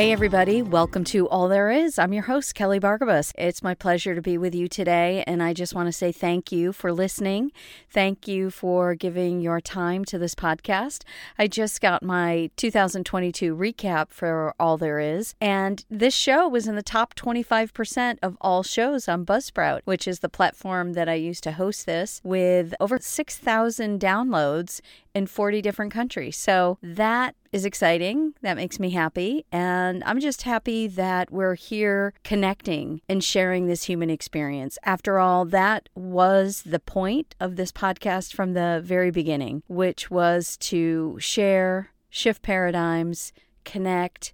Hey, 0.00 0.12
everybody, 0.12 0.62
welcome 0.62 1.04
to 1.04 1.28
All 1.28 1.46
There 1.46 1.70
Is. 1.70 1.98
I'm 1.98 2.14
your 2.14 2.22
host, 2.22 2.54
Kelly 2.54 2.80
Bargabos. 2.80 3.34
It's 3.36 3.62
my 3.62 3.74
pleasure 3.74 4.14
to 4.14 4.22
be 4.22 4.38
with 4.38 4.54
you 4.54 4.66
today, 4.66 5.22
and 5.26 5.42
I 5.42 5.52
just 5.52 5.74
want 5.74 5.88
to 5.88 5.92
say 5.92 6.10
thank 6.10 6.50
you 6.50 6.72
for 6.72 6.90
listening. 6.90 7.52
Thank 7.90 8.26
you 8.26 8.48
for 8.48 8.94
giving 8.94 9.42
your 9.42 9.60
time 9.60 10.06
to 10.06 10.16
this 10.16 10.34
podcast. 10.34 11.02
I 11.38 11.48
just 11.48 11.82
got 11.82 12.02
my 12.02 12.50
2022 12.56 13.54
recap 13.54 14.08
for 14.08 14.54
All 14.58 14.78
There 14.78 15.00
Is, 15.00 15.34
and 15.38 15.84
this 15.90 16.14
show 16.14 16.48
was 16.48 16.66
in 16.66 16.76
the 16.76 16.82
top 16.82 17.14
25% 17.14 18.20
of 18.22 18.38
all 18.40 18.62
shows 18.62 19.06
on 19.06 19.26
Buzzsprout, 19.26 19.82
which 19.84 20.08
is 20.08 20.20
the 20.20 20.30
platform 20.30 20.94
that 20.94 21.10
I 21.10 21.14
use 21.16 21.42
to 21.42 21.52
host 21.52 21.84
this, 21.84 22.22
with 22.24 22.72
over 22.80 22.98
6,000 22.98 24.00
downloads 24.00 24.80
in 25.14 25.26
40 25.26 25.60
different 25.60 25.92
countries. 25.92 26.38
So 26.38 26.78
that 26.82 27.34
is 27.52 27.64
exciting. 27.64 28.34
That 28.42 28.56
makes 28.56 28.78
me 28.78 28.90
happy. 28.90 29.44
And 29.50 30.02
I'm 30.04 30.20
just 30.20 30.42
happy 30.42 30.86
that 30.88 31.30
we're 31.30 31.54
here 31.54 32.14
connecting 32.22 33.00
and 33.08 33.22
sharing 33.22 33.66
this 33.66 33.84
human 33.84 34.10
experience. 34.10 34.78
After 34.84 35.18
all, 35.18 35.44
that 35.46 35.88
was 35.94 36.62
the 36.62 36.78
point 36.78 37.34
of 37.40 37.56
this 37.56 37.72
podcast 37.72 38.32
from 38.34 38.52
the 38.52 38.80
very 38.84 39.10
beginning, 39.10 39.62
which 39.68 40.10
was 40.10 40.56
to 40.58 41.16
share, 41.18 41.90
shift 42.08 42.42
paradigms, 42.42 43.32
connect, 43.64 44.32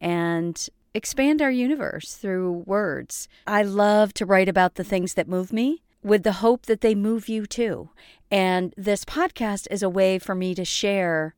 and 0.00 0.68
expand 0.94 1.42
our 1.42 1.50
universe 1.50 2.14
through 2.14 2.64
words. 2.66 3.28
I 3.46 3.62
love 3.62 4.14
to 4.14 4.26
write 4.26 4.48
about 4.48 4.76
the 4.76 4.84
things 4.84 5.14
that 5.14 5.28
move 5.28 5.52
me 5.52 5.82
with 6.02 6.22
the 6.22 6.32
hope 6.32 6.66
that 6.66 6.82
they 6.82 6.94
move 6.94 7.28
you 7.28 7.46
too. 7.46 7.90
And 8.30 8.74
this 8.76 9.04
podcast 9.04 9.66
is 9.70 9.82
a 9.82 9.88
way 9.88 10.18
for 10.18 10.34
me 10.34 10.54
to 10.54 10.64
share 10.64 11.34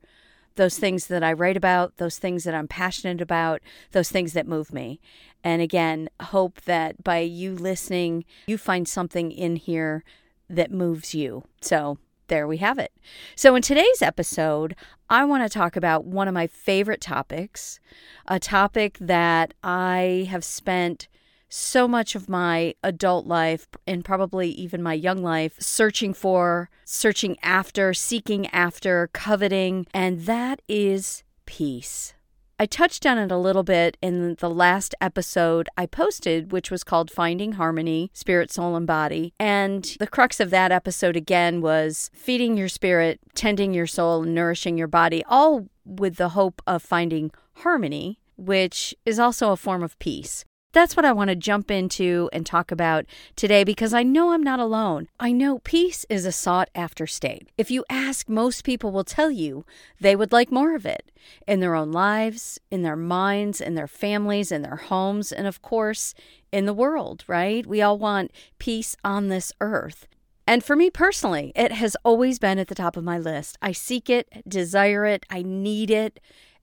those 0.57 0.77
things 0.77 1.07
that 1.07 1.23
I 1.23 1.33
write 1.33 1.57
about, 1.57 1.97
those 1.97 2.19
things 2.19 2.43
that 2.43 2.53
I'm 2.53 2.67
passionate 2.67 3.21
about, 3.21 3.61
those 3.91 4.09
things 4.09 4.33
that 4.33 4.47
move 4.47 4.73
me. 4.73 4.99
And 5.43 5.61
again, 5.61 6.09
hope 6.21 6.61
that 6.61 7.03
by 7.03 7.19
you 7.19 7.55
listening, 7.55 8.25
you 8.47 8.57
find 8.57 8.87
something 8.87 9.31
in 9.31 9.55
here 9.55 10.03
that 10.49 10.71
moves 10.71 11.15
you. 11.15 11.43
So 11.61 11.97
there 12.27 12.47
we 12.47 12.57
have 12.57 12.77
it. 12.77 12.91
So, 13.35 13.55
in 13.55 13.61
today's 13.61 14.01
episode, 14.01 14.75
I 15.09 15.23
want 15.23 15.43
to 15.43 15.57
talk 15.57 15.75
about 15.75 16.05
one 16.05 16.27
of 16.27 16.33
my 16.33 16.47
favorite 16.47 16.99
topics, 16.99 17.79
a 18.27 18.39
topic 18.39 18.97
that 18.99 19.53
I 19.63 20.27
have 20.29 20.43
spent 20.43 21.07
so 21.49 21.87
much 21.87 22.15
of 22.15 22.29
my 22.29 22.75
adult 22.83 23.25
life 23.25 23.67
and 23.85 24.03
probably 24.03 24.49
even 24.49 24.83
my 24.83 24.93
young 24.93 25.21
life 25.21 25.55
searching 25.59 26.13
for, 26.13 26.69
searching 26.85 27.37
after, 27.41 27.93
seeking 27.93 28.47
after, 28.47 29.09
coveting, 29.13 29.85
and 29.93 30.21
that 30.21 30.61
is 30.67 31.23
peace. 31.45 32.13
I 32.59 32.65
touched 32.65 33.05
on 33.05 33.19
it 33.19 33.31
a 33.31 33.37
little 33.37 33.61
bit 33.61 33.97
in 34.01 34.33
the 34.39 34.49
last 34.49 34.95
episode 34.99 35.69
I 35.77 35.85
posted, 35.85 36.51
which 36.51 36.71
was 36.71 36.83
called 36.83 37.11
Finding 37.11 37.51
Harmony 37.51 38.09
Spirit, 38.13 38.51
Soul, 38.51 38.75
and 38.75 38.87
Body. 38.87 39.31
And 39.39 39.95
the 39.99 40.07
crux 40.07 40.39
of 40.39 40.49
that 40.49 40.71
episode 40.71 41.15
again 41.15 41.61
was 41.61 42.09
feeding 42.15 42.57
your 42.57 42.67
spirit, 42.67 43.19
tending 43.35 43.75
your 43.75 43.85
soul, 43.85 44.23
and 44.23 44.33
nourishing 44.33 44.75
your 44.75 44.87
body, 44.87 45.23
all 45.27 45.67
with 45.85 46.15
the 46.15 46.29
hope 46.29 46.63
of 46.65 46.81
finding 46.81 47.29
harmony, 47.57 48.19
which 48.37 48.95
is 49.05 49.19
also 49.19 49.51
a 49.51 49.57
form 49.57 49.83
of 49.83 49.97
peace. 49.99 50.43
That's 50.73 50.97
what 50.97 51.05
I 51.05 51.13
want 51.13 51.29
to 51.29 51.35
jump 51.35 51.71
into 51.71 52.29
and 52.33 52.45
talk 52.45 52.71
about 52.71 53.05
today 53.35 53.63
because 53.63 53.93
I 53.93 54.03
know 54.03 54.31
I'm 54.31 54.43
not 54.43 54.59
alone. 54.59 55.07
I 55.19 55.31
know 55.31 55.59
peace 55.59 56.05
is 56.09 56.25
a 56.25 56.31
sought 56.31 56.69
after 56.75 57.07
state. 57.07 57.49
If 57.57 57.71
you 57.71 57.85
ask, 57.89 58.27
most 58.27 58.65
people 58.65 58.91
will 58.91 59.05
tell 59.05 59.31
you 59.31 59.65
they 59.99 60.15
would 60.15 60.33
like 60.33 60.51
more 60.51 60.75
of 60.75 60.85
it 60.85 61.09
in 61.47 61.61
their 61.61 61.73
own 61.73 61.93
lives, 61.93 62.59
in 62.69 62.81
their 62.83 62.97
minds, 62.97 63.61
in 63.61 63.75
their 63.75 63.87
families, 63.87 64.51
in 64.51 64.61
their 64.61 64.75
homes, 64.75 65.31
and 65.31 65.47
of 65.47 65.61
course, 65.61 66.13
in 66.51 66.65
the 66.65 66.73
world, 66.73 67.23
right? 67.27 67.65
We 67.65 67.81
all 67.81 67.97
want 67.97 68.31
peace 68.59 68.97
on 69.05 69.29
this 69.29 69.53
earth. 69.61 70.05
And 70.45 70.63
for 70.63 70.75
me 70.75 70.89
personally, 70.89 71.51
it 71.55 71.71
has 71.71 71.97
always 72.03 72.39
been 72.39 72.59
at 72.59 72.67
the 72.67 72.75
top 72.75 72.95
of 72.95 73.03
my 73.03 73.17
list. 73.17 73.57
I 73.61 73.71
seek 73.71 74.09
it, 74.09 74.43
desire 74.47 75.05
it, 75.05 75.25
I 75.29 75.43
need 75.43 75.91
it 75.91 76.19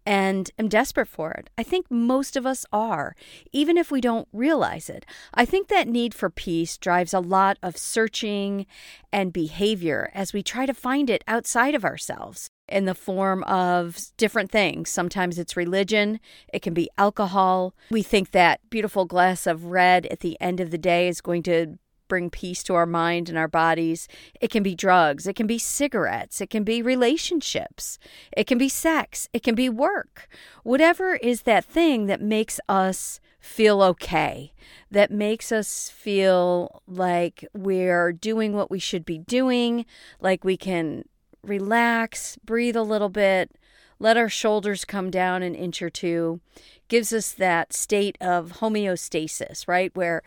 and 0.07 0.51
am 0.59 0.69
desperate 0.69 1.09
for 1.09 1.31
it. 1.33 1.51
I 1.57 1.63
think 1.63 1.91
most 1.91 2.37
of 2.37 2.47
us 2.47 2.67
are, 2.73 3.15
even 3.53 3.77
if 3.77 3.91
we 3.91 4.01
don't 4.01 4.29
realize 4.33 4.91
it. 4.91 5.07
I 5.33 5.45
think 5.45 5.69
that 5.69 5.89
need 5.89 6.15
for 6.15 6.31
peace 6.31 6.77
drives 6.77 7.15
a 7.15 7.21
lot 7.21 7.59
of 7.63 7.77
searching 7.77 8.67
and 9.13 9.33
behavior 9.33 10.11
as 10.15 10.33
we 10.33 10.43
try 10.43 10.67
to 10.67 10.75
find 10.75 11.09
it 11.09 11.25
outside 11.27 11.75
of 11.75 11.85
ourselves 11.85 12.51
in 12.69 12.87
the 12.87 12.95
form 12.95 13.43
of 13.45 13.99
different 14.17 14.51
things. 14.51 14.91
Sometimes 14.91 15.39
it's 15.39 15.57
religion, 15.57 16.19
it 16.53 16.63
can 16.63 16.75
be 16.75 16.89
alcohol. 16.97 17.75
We 17.91 18.03
think 18.03 18.31
that 18.31 18.61
beautiful 18.71 19.05
glass 19.05 19.47
of 19.47 19.67
red 19.67 20.07
at 20.07 20.21
the 20.21 20.41
end 20.41 20.61
of 20.61 20.71
the 20.71 20.79
day 20.79 21.09
is 21.09 21.21
going 21.21 21.43
to 21.45 21.79
bring 22.09 22.31
peace 22.31 22.63
to 22.65 22.75
our 22.75 22.87
mind 22.87 23.29
and 23.29 23.39
our 23.39 23.49
bodies. 23.49 24.09
It 24.41 24.51
can 24.51 24.63
be 24.63 24.75
drugs, 24.75 25.27
it 25.27 25.35
can 25.35 25.47
be 25.47 25.59
cigarettes, 25.59 26.41
it 26.41 26.51
can 26.51 26.65
be 26.65 26.83
relationships, 26.83 27.99
it 28.37 28.47
can 28.47 28.59
be 28.59 28.69
sex, 28.69 29.29
it 29.33 29.43
can 29.43 29.55
be 29.55 29.69
work. 29.69 30.29
Whatever 30.63 31.15
is 31.17 31.43
that 31.43 31.65
thing 31.65 32.07
that 32.07 32.21
makes 32.21 32.61
us 32.69 33.21
feel 33.41 33.83
okay, 33.83 34.53
that 34.91 35.11
makes 35.11 35.53
us 35.53 35.91
feel 35.91 36.83
like 36.87 37.45
we're 37.53 38.13
doing 38.13 38.55
what 38.55 38.71
we 38.71 38.79
should 38.79 39.05
be 39.05 39.19
doing, 39.19 39.85
like 40.21 40.45
we 40.45 40.57
can 40.57 41.05
relax, 41.43 42.39
breathe 42.45 42.77
a 42.77 42.83
little 42.83 43.11
bit, 43.11 43.51
let 43.99 44.17
our 44.17 44.29
shoulders 44.29 44.85
come 44.85 45.11
down 45.11 45.43
an 45.43 45.55
inch 45.55 45.81
or 45.83 45.91
two, 45.91 46.41
gives 46.89 47.13
us 47.13 47.33
that 47.33 47.73
state 47.73 48.17
of 48.21 48.61
homeostasis, 48.61 49.69
right? 49.69 49.95
Where 49.95 50.23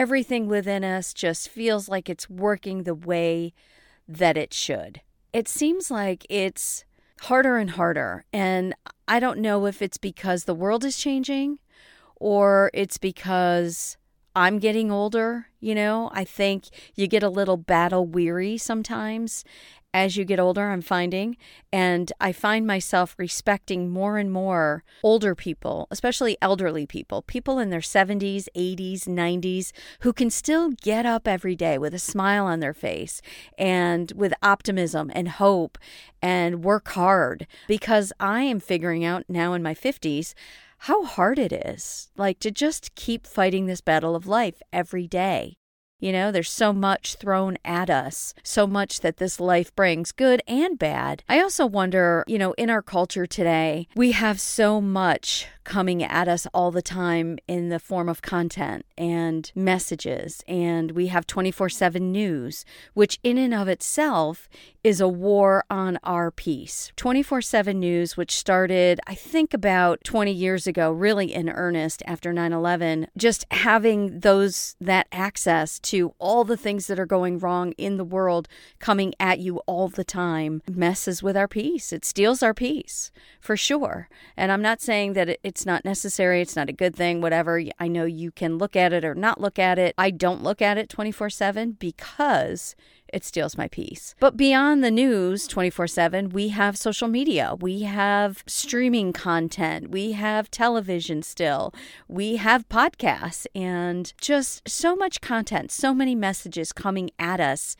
everything 0.00 0.46
within 0.46 0.82
us 0.82 1.12
just 1.12 1.46
feels 1.46 1.86
like 1.86 2.08
it's 2.08 2.30
working 2.30 2.84
the 2.84 2.94
way 2.94 3.52
that 4.08 4.34
it 4.34 4.54
should. 4.54 5.02
It 5.30 5.46
seems 5.46 5.90
like 5.90 6.26
it's 6.30 6.86
harder 7.20 7.58
and 7.58 7.72
harder. 7.72 8.24
And 8.32 8.74
I 9.06 9.20
don't 9.20 9.40
know 9.40 9.66
if 9.66 9.82
it's 9.82 9.98
because 9.98 10.44
the 10.44 10.54
world 10.54 10.86
is 10.86 10.96
changing 10.96 11.58
or 12.16 12.70
it's 12.72 12.96
because 12.96 13.98
I'm 14.34 14.58
getting 14.58 14.90
older. 14.90 15.48
You 15.60 15.74
know, 15.74 16.10
I 16.14 16.24
think 16.24 16.68
you 16.94 17.06
get 17.06 17.22
a 17.22 17.28
little 17.28 17.58
battle 17.58 18.06
weary 18.06 18.56
sometimes 18.56 19.44
as 19.92 20.16
you 20.16 20.24
get 20.24 20.38
older, 20.38 20.70
I'm 20.70 20.82
finding. 20.82 21.36
And 21.72 22.12
I 22.20 22.32
find 22.32 22.66
myself 22.66 23.14
respecting 23.18 23.90
more 23.90 24.18
and 24.18 24.32
more 24.32 24.84
older 25.02 25.34
people, 25.34 25.88
especially 25.90 26.36
elderly 26.40 26.86
people, 26.86 27.22
people 27.22 27.58
in 27.58 27.70
their 27.70 27.80
70s, 27.80 28.46
80s, 28.56 29.08
90s, 29.08 29.72
who 30.00 30.12
can 30.12 30.30
still 30.30 30.70
get 30.70 31.06
up 31.06 31.26
every 31.26 31.56
day 31.56 31.78
with 31.78 31.94
a 31.94 31.98
smile 31.98 32.46
on 32.46 32.60
their 32.60 32.74
face 32.74 33.20
and 33.58 34.12
with 34.14 34.32
optimism 34.42 35.10
and 35.14 35.28
hope 35.28 35.78
and 36.22 36.64
work 36.64 36.88
hard. 36.90 37.46
Because 37.66 38.12
I 38.20 38.42
am 38.42 38.60
figuring 38.60 39.04
out 39.04 39.24
now 39.28 39.54
in 39.54 39.62
my 39.62 39.74
50s 39.74 40.34
how 40.84 41.04
hard 41.04 41.38
it 41.38 41.52
is, 41.52 42.10
like 42.16 42.38
to 42.40 42.50
just 42.50 42.94
keep 42.94 43.26
fighting 43.26 43.66
this 43.66 43.82
battle 43.82 44.14
of 44.14 44.26
life 44.26 44.62
every 44.72 45.06
day. 45.06 45.59
You 46.00 46.12
know, 46.12 46.32
there's 46.32 46.50
so 46.50 46.72
much 46.72 47.16
thrown 47.16 47.58
at 47.64 47.90
us, 47.90 48.34
so 48.42 48.66
much 48.66 49.00
that 49.00 49.18
this 49.18 49.38
life 49.38 49.74
brings, 49.76 50.12
good 50.12 50.42
and 50.48 50.78
bad. 50.78 51.22
I 51.28 51.40
also 51.40 51.66
wonder, 51.66 52.24
you 52.26 52.38
know, 52.38 52.52
in 52.54 52.70
our 52.70 52.82
culture 52.82 53.26
today, 53.26 53.86
we 53.94 54.12
have 54.12 54.40
so 54.40 54.80
much 54.80 55.46
coming 55.64 56.02
at 56.02 56.26
us 56.26 56.46
all 56.52 56.70
the 56.70 56.82
time 56.82 57.38
in 57.46 57.68
the 57.68 57.78
form 57.78 58.08
of 58.08 58.22
content 58.22 58.84
and 58.98 59.52
messages. 59.54 60.42
And 60.48 60.90
we 60.92 61.08
have 61.08 61.26
24 61.26 61.68
7 61.68 62.10
news, 62.10 62.64
which 62.94 63.20
in 63.22 63.38
and 63.38 63.54
of 63.54 63.68
itself 63.68 64.48
is 64.82 65.00
a 65.00 65.06
war 65.08 65.64
on 65.70 65.98
our 66.02 66.30
peace. 66.30 66.90
24 66.96 67.42
7 67.42 67.78
news, 67.78 68.16
which 68.16 68.36
started, 68.36 69.00
I 69.06 69.14
think, 69.14 69.54
about 69.54 70.02
20 70.02 70.32
years 70.32 70.66
ago, 70.66 70.90
really 70.90 71.32
in 71.32 71.48
earnest 71.48 72.02
after 72.06 72.32
9 72.32 72.52
11, 72.52 73.06
just 73.16 73.44
having 73.52 74.20
those, 74.20 74.76
that 74.80 75.06
access 75.12 75.78
to 75.90 76.14
all 76.20 76.44
the 76.44 76.56
things 76.56 76.86
that 76.86 77.00
are 77.00 77.06
going 77.06 77.36
wrong 77.40 77.72
in 77.72 77.96
the 77.96 78.04
world 78.04 78.46
coming 78.78 79.12
at 79.18 79.40
you 79.40 79.58
all 79.66 79.88
the 79.88 80.04
time 80.04 80.62
messes 80.70 81.20
with 81.20 81.36
our 81.36 81.48
peace. 81.48 81.92
It 81.92 82.04
steals 82.04 82.44
our 82.44 82.54
peace 82.54 83.10
for 83.40 83.56
sure. 83.56 84.08
And 84.36 84.52
I'm 84.52 84.62
not 84.62 84.80
saying 84.80 85.14
that 85.14 85.40
it's 85.42 85.66
not 85.66 85.84
necessary, 85.84 86.40
it's 86.40 86.54
not 86.54 86.68
a 86.68 86.72
good 86.72 86.94
thing, 86.94 87.20
whatever. 87.20 87.60
I 87.80 87.88
know 87.88 88.04
you 88.04 88.30
can 88.30 88.56
look 88.56 88.76
at 88.76 88.92
it 88.92 89.04
or 89.04 89.16
not 89.16 89.40
look 89.40 89.58
at 89.58 89.80
it. 89.80 89.94
I 89.98 90.10
don't 90.12 90.44
look 90.44 90.62
at 90.62 90.78
it 90.78 90.88
24 90.88 91.28
7 91.28 91.72
because 91.72 92.76
it 93.12 93.24
steals 93.24 93.56
my 93.58 93.68
peace. 93.68 94.14
But 94.20 94.36
beyond 94.36 94.82
the 94.82 94.90
news 94.90 95.46
24 95.46 95.86
7, 95.86 96.28
we 96.30 96.48
have 96.48 96.76
social 96.76 97.08
media, 97.08 97.54
we 97.58 97.82
have 97.82 98.42
streaming 98.46 99.12
content, 99.12 99.90
we 99.90 100.12
have 100.12 100.50
television 100.50 101.22
still, 101.22 101.74
we 102.08 102.36
have 102.36 102.68
podcasts, 102.68 103.46
and 103.54 104.12
just 104.20 104.68
so 104.68 104.94
much 104.94 105.20
content, 105.20 105.70
so 105.70 105.94
many 105.94 106.14
messages 106.14 106.72
coming 106.72 107.10
at 107.18 107.40
us 107.40 107.76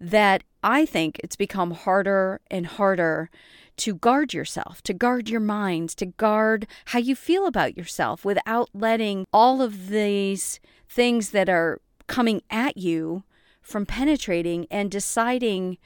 that 0.00 0.42
I 0.62 0.86
think 0.86 1.20
it's 1.22 1.36
become 1.36 1.72
harder 1.72 2.40
and 2.50 2.66
harder 2.66 3.30
to 3.78 3.94
guard 3.94 4.34
yourself, 4.34 4.82
to 4.82 4.92
guard 4.92 5.30
your 5.30 5.40
minds, 5.40 5.94
to 5.96 6.06
guard 6.06 6.66
how 6.86 6.98
you 6.98 7.16
feel 7.16 7.46
about 7.46 7.78
yourself 7.78 8.24
without 8.24 8.68
letting 8.74 9.26
all 9.32 9.62
of 9.62 9.88
these 9.88 10.60
things 10.86 11.30
that 11.30 11.48
are 11.48 11.80
coming 12.06 12.42
at 12.50 12.76
you 12.76 13.22
from 13.62 13.86
penetrating 13.86 14.66
and 14.70 14.90
deciding 14.90 15.78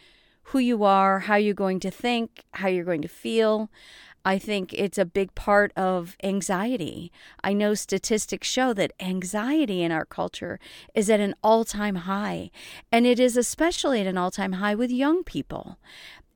who 0.49 0.59
you 0.59 0.85
are, 0.85 1.21
how 1.21 1.37
you're 1.37 1.55
going 1.55 1.81
to 1.81 1.91
think, 1.91 2.45
how 2.55 2.69
you're 2.69 2.85
going 2.85 3.03
to 3.03 3.09
feel. 3.09 3.71
I 4.27 4.39
think 4.39 4.73
it's 4.73 4.97
a 4.97 5.05
big 5.05 5.35
part 5.35 5.73
of 5.77 6.17
anxiety. 6.23 7.13
I 7.43 7.53
know 7.53 7.75
statistics 7.75 8.49
show 8.49 8.73
that 8.73 8.93
anxiety 8.99 9.83
in 9.83 9.93
our 9.93 10.07
culture 10.07 10.59
is 10.95 11.11
at 11.11 11.21
an 11.21 11.35
all 11.43 11.65
time 11.65 11.97
high, 11.97 12.51
and 12.91 13.07
it 13.07 13.21
is 13.21 13.37
especially 13.37 14.01
at 14.01 14.07
an 14.07 14.17
all 14.17 14.31
time 14.31 14.53
high 14.53 14.75
with 14.75 14.91
young 14.91 15.25
people. 15.25 15.79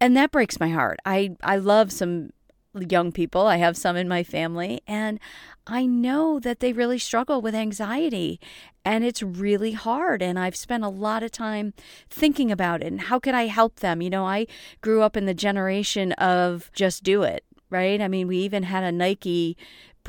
And 0.00 0.16
that 0.16 0.30
breaks 0.30 0.60
my 0.60 0.68
heart. 0.68 1.00
I, 1.04 1.36
I 1.42 1.56
love 1.56 1.90
some 1.90 2.30
young 2.74 3.12
people, 3.12 3.46
I 3.46 3.56
have 3.56 3.76
some 3.76 3.96
in 3.96 4.08
my 4.08 4.22
family, 4.22 4.80
and 4.86 5.18
I 5.66 5.86
know 5.86 6.38
that 6.40 6.60
they 6.60 6.72
really 6.72 6.98
struggle 6.98 7.40
with 7.40 7.54
anxiety 7.54 8.40
and 8.84 9.04
it's 9.04 9.22
really 9.22 9.72
hard 9.72 10.22
and 10.22 10.38
I've 10.38 10.56
spent 10.56 10.82
a 10.82 10.88
lot 10.88 11.22
of 11.22 11.30
time 11.30 11.74
thinking 12.08 12.50
about 12.50 12.82
it 12.82 12.86
and 12.86 13.02
how 13.02 13.18
could 13.18 13.34
I 13.34 13.48
help 13.48 13.80
them? 13.80 14.00
You 14.00 14.08
know, 14.08 14.24
I 14.24 14.46
grew 14.80 15.02
up 15.02 15.14
in 15.14 15.26
the 15.26 15.34
generation 15.34 16.12
of 16.12 16.70
just 16.72 17.02
do 17.02 17.22
it 17.22 17.44
right? 17.70 18.00
I 18.00 18.08
mean, 18.08 18.28
we 18.28 18.38
even 18.38 18.62
had 18.62 18.84
a 18.84 18.92
Nike 18.92 19.56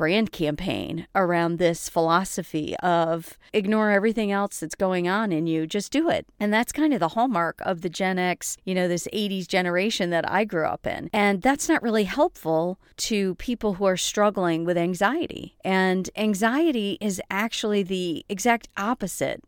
brand 0.00 0.32
campaign 0.32 1.06
around 1.14 1.58
this 1.58 1.90
philosophy 1.90 2.74
of 2.78 3.36
ignore 3.52 3.90
everything 3.90 4.32
else 4.32 4.58
that's 4.58 4.74
going 4.74 5.06
on 5.06 5.30
in 5.30 5.46
you, 5.46 5.66
just 5.66 5.92
do 5.92 6.08
it. 6.08 6.26
And 6.40 6.50
that's 6.50 6.72
kind 6.72 6.94
of 6.94 7.00
the 7.00 7.08
hallmark 7.08 7.60
of 7.66 7.82
the 7.82 7.90
Gen 7.90 8.18
X, 8.18 8.56
you 8.64 8.74
know, 8.74 8.88
this 8.88 9.06
80s 9.12 9.46
generation 9.46 10.08
that 10.08 10.26
I 10.26 10.46
grew 10.46 10.64
up 10.64 10.86
in. 10.86 11.10
And 11.12 11.42
that's 11.42 11.68
not 11.68 11.82
really 11.82 12.04
helpful 12.04 12.80
to 12.96 13.34
people 13.34 13.74
who 13.74 13.84
are 13.84 13.98
struggling 13.98 14.64
with 14.64 14.78
anxiety. 14.78 15.58
And 15.66 16.08
anxiety 16.16 16.96
is 16.98 17.20
actually 17.30 17.82
the 17.82 18.24
exact 18.26 18.70
opposite 18.78 19.44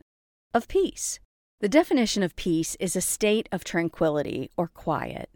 of 0.53 0.69
peace. 0.69 1.19
The 1.61 1.69
definition 1.71 2.23
of 2.23 2.37
peace 2.37 2.77
is 2.79 2.95
a 2.95 3.01
state 3.01 3.49
of 3.51 3.65
tranquility 3.65 4.51
or 4.59 4.69
quiet. 4.69 5.31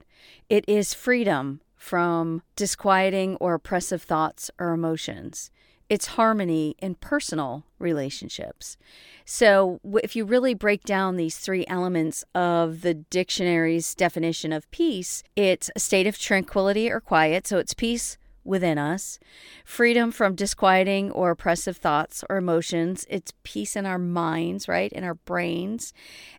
It 0.51 0.67
is 0.69 0.93
freedom 0.93 1.63
from 1.77 2.43
disquieting 2.57 3.37
or 3.37 3.55
oppressive 3.55 4.03
thoughts 4.03 4.51
or 4.59 4.73
emotions. 4.73 5.51
It's 5.89 6.07
harmony 6.07 6.75
in 6.81 6.97
personal 6.97 7.65
relationships. 7.79 8.77
So, 9.25 9.79
if 10.03 10.17
you 10.17 10.25
really 10.25 10.55
break 10.55 10.83
down 10.83 11.17
these 11.17 11.39
three 11.39 11.65
elements 11.69 12.25
of 12.35 12.81
the 12.81 12.95
dictionary's 12.95 13.95
definition 13.95 14.53
of 14.53 14.69
peace, 14.73 15.23
it's 15.37 15.71
a 15.77 15.81
state 15.81 16.09
of 16.09 16.19
tranquility 16.19 16.91
or 16.91 17.01
quiet. 17.01 17.47
So, 17.47 17.59
it's 17.59 17.75
peace 17.75 18.19
within 18.47 18.79
us, 18.79 19.19
freedom 19.65 20.11
from 20.11 20.35
disquieting 20.35 21.11
or 21.11 21.33
oppressive 21.33 21.77
thoughts 21.77 22.25
or 22.31 22.37
emotions. 22.37 23.05
It's 23.11 23.33
peace 23.43 23.77
in 23.77 23.87
our 23.87 23.99
minds, 23.99 24.69
right? 24.69 24.93
In 24.93 25.05
our 25.05 25.15
brains 25.15 25.93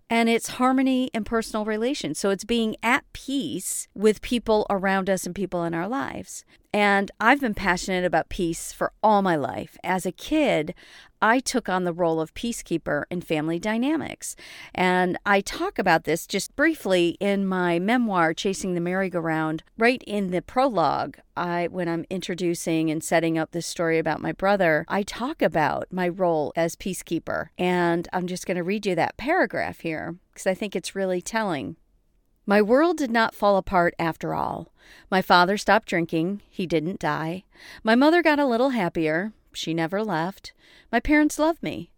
and 0.09 0.30
it's 0.30 0.50
harmony 0.50 1.09
and 1.13 1.25
personal 1.25 1.65
relations. 1.65 2.19
So 2.19 2.30
it's 2.30 2.45
being 2.45 2.75
at 2.81 3.04
peace 3.13 3.88
with 3.94 4.21
people 4.21 4.65
around 4.69 5.09
us 5.09 5.25
and 5.25 5.36
people 5.36 5.63
in 5.63 5.74
our 5.74 5.88
lives. 5.88 6.45
And 6.74 7.12
I've 7.19 7.42
been 7.42 7.54
passionate 7.54 8.06
about 8.06 8.30
peace 8.30 8.71
for 8.71 8.92
all 9.01 9.21
my 9.21 9.36
life. 9.36 9.77
As 9.83 10.06
a 10.06 10.12
kid, 10.12 10.75
I 11.21 11.39
took 11.39 11.68
on 11.68 11.86
the 11.86 11.94
role 11.94 12.21
of 12.21 12.36
peacekeeper 12.36 13.06
in 13.09 13.21
family 13.21 13.57
dynamics. 13.57 14.36
And 14.75 15.18
I 15.25 15.42
talk 15.42 15.80
about 15.80 16.04
this 16.04 16.27
just 16.27 16.56
briefly 16.56 17.18
in 17.19 17.48
my 17.48 17.80
memoir, 17.80 18.33
Chasing 18.36 18.75
the 18.75 18.81
Merry-Go-Round. 18.81 19.63
Right 19.77 20.04
in 20.06 20.30
the 20.30 20.44
prologue, 20.44 21.18
I 21.36 21.68
when 21.71 21.88
I'm 21.88 22.06
introducing 22.12 22.92
and 22.92 23.04
setting 23.04 23.38
up 23.38 23.51
this 23.51 23.65
story 23.65 23.98
about 23.98 24.21
my 24.21 24.31
brother, 24.31 24.86
I 24.88 25.01
talk 25.01 25.42
about 25.42 25.88
my 25.92 26.07
role 26.07 26.54
as 26.56 26.75
peacekeeper. 26.75 27.48
And 27.57 28.07
I'm 28.13 28.27
just 28.27 28.45
going 28.45 28.57
to 28.57 28.63
read 28.63 28.86
you 28.86 28.94
that 28.95 29.18
paragraph 29.18 29.80
here 29.80 29.96
because 30.37 30.45
I 30.45 30.53
think 30.53 30.75
it's 30.75 30.93
really 30.93 31.19
telling. 31.19 31.77
My 32.45 32.61
world 32.61 32.97
did 32.97 33.09
not 33.09 33.33
fall 33.33 33.57
apart 33.57 33.95
after 33.97 34.35
all. 34.35 34.71
My 35.09 35.19
father 35.19 35.57
stopped 35.57 35.89
drinking. 35.89 36.43
He 36.47 36.67
didn't 36.67 36.99
die. 36.99 37.43
My 37.83 37.95
mother 37.95 38.21
got 38.21 38.37
a 38.37 38.45
little 38.45 38.69
happier. 38.69 39.33
She 39.51 39.73
never 39.73 40.03
left. 40.03 40.53
My 40.91 40.99
parents 40.99 41.39
loved 41.39 41.63
me. 41.63 41.89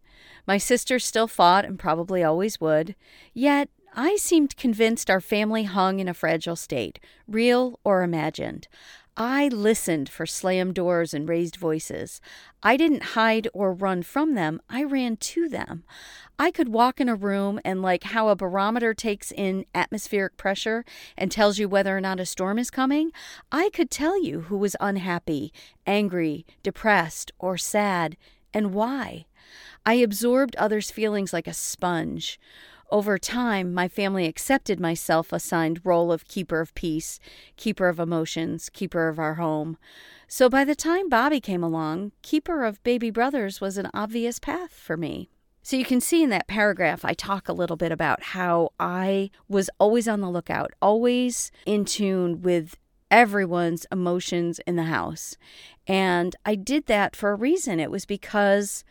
My 0.48 0.58
sisters 0.58 1.04
still 1.04 1.28
fought 1.28 1.66
and 1.66 1.78
probably 1.78 2.24
always 2.24 2.62
would. 2.62 2.96
Yet 3.34 3.68
I 3.94 4.16
seemed 4.16 4.56
convinced 4.56 5.10
our 5.10 5.20
family 5.20 5.64
hung 5.64 6.00
in 6.00 6.08
a 6.08 6.14
fragile 6.14 6.56
state, 6.56 6.98
real 7.28 7.78
or 7.84 8.04
imagined. 8.04 8.70
I 9.22 9.50
listened 9.50 10.08
for 10.08 10.26
slammed 10.26 10.76
doors 10.76 11.14
and 11.14 11.28
raised 11.28 11.58
voices. 11.58 12.22
I 12.64 12.78
didn't 12.78 13.04
hide 13.04 13.50
or 13.54 13.74
run 13.74 14.02
from 14.02 14.34
them, 14.34 14.62
I 14.70 14.86
ran 14.86 15.18
to 15.18 15.50
them. 15.50 15.84
I 16.40 16.52
could 16.52 16.70
walk 16.70 17.02
in 17.02 17.10
a 17.10 17.16
room 17.16 17.60
and, 17.66 17.82
like 17.82 18.06
how 18.06 18.30
a 18.30 18.38
barometer 18.38 18.94
takes 18.94 19.34
in 19.34 19.66
atmospheric 19.76 20.38
pressure 20.38 20.86
and 21.18 21.30
tells 21.30 21.60
you 21.60 21.68
whether 21.68 21.98
or 21.98 22.00
not 22.00 22.22
a 22.22 22.26
storm 22.26 22.58
is 22.58 22.72
coming, 22.72 23.12
I 23.52 23.70
could 23.72 23.92
tell 23.92 24.24
you 24.24 24.42
who 24.44 24.56
was 24.56 24.78
unhappy, 24.80 25.52
angry, 25.86 26.46
depressed, 26.64 27.34
or 27.40 27.58
sad, 27.58 28.16
and 28.54 28.74
why. 28.74 29.26
I 29.86 29.96
absorbed 29.96 30.56
others' 30.56 30.92
feelings 30.92 31.34
like 31.34 31.48
a 31.48 31.54
sponge. 31.54 32.40
Over 32.92 33.20
time, 33.20 33.72
my 33.74 33.88
family 33.88 34.26
accepted 34.26 34.80
my 34.80 34.96
self 34.96 35.32
assigned 35.32 35.82
role 35.84 36.12
of 36.12 36.28
keeper 36.28 36.60
of 36.60 36.74
peace, 36.74 37.20
keeper 37.56 37.88
of 37.88 38.00
emotions, 38.00 38.70
keeper 38.70 39.08
of 39.08 39.20
our 39.20 39.36
home. 39.36 39.78
So 40.28 40.50
by 40.50 40.66
the 40.66 40.76
time 40.76 41.08
Bobby 41.08 41.40
came 41.40 41.64
along, 41.64 42.14
keeper 42.24 42.64
of 42.64 42.84
baby 42.84 43.12
brothers 43.12 43.62
was 43.62 43.78
an 43.78 43.90
obvious 43.94 44.40
path 44.40 44.72
for 44.72 44.98
me. 44.98 45.30
So 45.62 45.76
you 45.76 45.86
can 45.86 46.02
see 46.02 46.24
in 46.24 46.32
that 46.32 46.48
paragraph, 46.48 47.06
I 47.06 47.14
talk 47.14 47.48
a 47.48 47.54
little 47.54 47.76
bit 47.76 47.92
about 47.92 48.24
how 48.24 48.72
I 48.80 49.30
was 49.48 49.70
always 49.80 50.08
on 50.08 50.22
the 50.22 50.30
lookout, 50.30 50.72
always 50.82 51.52
in 51.68 51.86
tune 51.86 52.42
with 52.42 52.76
everyone's 53.12 53.86
emotions 53.92 54.60
in 54.66 54.78
the 54.78 54.84
house. 54.84 55.38
And 55.86 56.36
I 56.44 56.56
did 56.56 56.88
that 56.88 57.16
for 57.16 57.32
a 57.32 57.36
reason. 57.36 57.80
It 57.80 57.92
was 57.92 58.06
because 58.06 58.84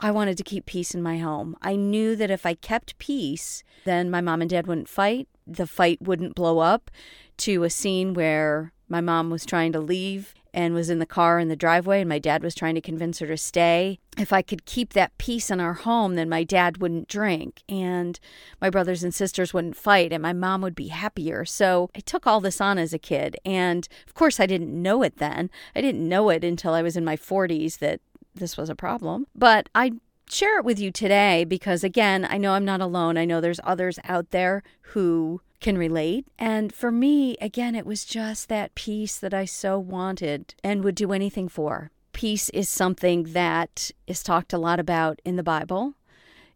I 0.00 0.10
wanted 0.10 0.36
to 0.38 0.44
keep 0.44 0.66
peace 0.66 0.94
in 0.94 1.02
my 1.02 1.18
home. 1.18 1.56
I 1.60 1.74
knew 1.74 2.14
that 2.16 2.30
if 2.30 2.46
I 2.46 2.54
kept 2.54 2.98
peace, 2.98 3.64
then 3.84 4.10
my 4.10 4.20
mom 4.20 4.40
and 4.40 4.50
dad 4.50 4.66
wouldn't 4.66 4.88
fight. 4.88 5.28
The 5.46 5.66
fight 5.66 6.00
wouldn't 6.00 6.36
blow 6.36 6.60
up 6.60 6.90
to 7.38 7.64
a 7.64 7.70
scene 7.70 8.14
where 8.14 8.72
my 8.88 9.00
mom 9.00 9.30
was 9.30 9.44
trying 9.44 9.72
to 9.72 9.80
leave 9.80 10.34
and 10.54 10.74
was 10.74 10.88
in 10.88 10.98
the 10.98 11.06
car 11.06 11.38
in 11.38 11.48
the 11.48 11.56
driveway, 11.56 12.00
and 12.00 12.08
my 12.08 12.18
dad 12.18 12.42
was 12.42 12.54
trying 12.54 12.74
to 12.74 12.80
convince 12.80 13.18
her 13.18 13.26
to 13.26 13.36
stay. 13.36 13.98
If 14.16 14.32
I 14.32 14.40
could 14.42 14.64
keep 14.64 14.92
that 14.94 15.16
peace 15.18 15.50
in 15.50 15.60
our 15.60 15.74
home, 15.74 16.14
then 16.14 16.28
my 16.28 16.42
dad 16.42 16.78
wouldn't 16.78 17.06
drink, 17.06 17.62
and 17.68 18.18
my 18.60 18.70
brothers 18.70 19.04
and 19.04 19.14
sisters 19.14 19.52
wouldn't 19.52 19.76
fight, 19.76 20.12
and 20.12 20.22
my 20.22 20.32
mom 20.32 20.62
would 20.62 20.74
be 20.74 20.88
happier. 20.88 21.44
So 21.44 21.90
I 21.94 22.00
took 22.00 22.26
all 22.26 22.40
this 22.40 22.60
on 22.60 22.78
as 22.78 22.92
a 22.92 22.98
kid. 22.98 23.36
And 23.44 23.86
of 24.06 24.14
course, 24.14 24.40
I 24.40 24.46
didn't 24.46 24.70
know 24.70 25.02
it 25.02 25.18
then. 25.18 25.50
I 25.76 25.80
didn't 25.80 26.08
know 26.08 26.30
it 26.30 26.42
until 26.42 26.72
I 26.72 26.82
was 26.82 26.96
in 26.96 27.04
my 27.04 27.16
40s 27.16 27.78
that 27.78 28.00
this 28.38 28.56
was 28.56 28.70
a 28.70 28.74
problem. 28.74 29.26
But 29.34 29.68
I 29.74 29.92
share 30.30 30.58
it 30.58 30.64
with 30.64 30.78
you 30.78 30.90
today 30.90 31.44
because, 31.44 31.84
again, 31.84 32.26
I 32.28 32.38
know 32.38 32.52
I'm 32.52 32.64
not 32.64 32.80
alone. 32.80 33.16
I 33.16 33.24
know 33.24 33.40
there's 33.40 33.60
others 33.64 33.98
out 34.04 34.30
there 34.30 34.62
who 34.92 35.40
can 35.60 35.76
relate. 35.76 36.26
And 36.38 36.72
for 36.72 36.90
me, 36.90 37.36
again, 37.40 37.74
it 37.74 37.86
was 37.86 38.04
just 38.04 38.48
that 38.48 38.74
peace 38.74 39.18
that 39.18 39.34
I 39.34 39.44
so 39.44 39.78
wanted 39.78 40.54
and 40.62 40.84
would 40.84 40.94
do 40.94 41.12
anything 41.12 41.48
for. 41.48 41.90
Peace 42.12 42.48
is 42.50 42.68
something 42.68 43.32
that 43.32 43.90
is 44.06 44.22
talked 44.22 44.52
a 44.52 44.58
lot 44.58 44.80
about 44.80 45.20
in 45.24 45.36
the 45.36 45.42
Bible. 45.42 45.94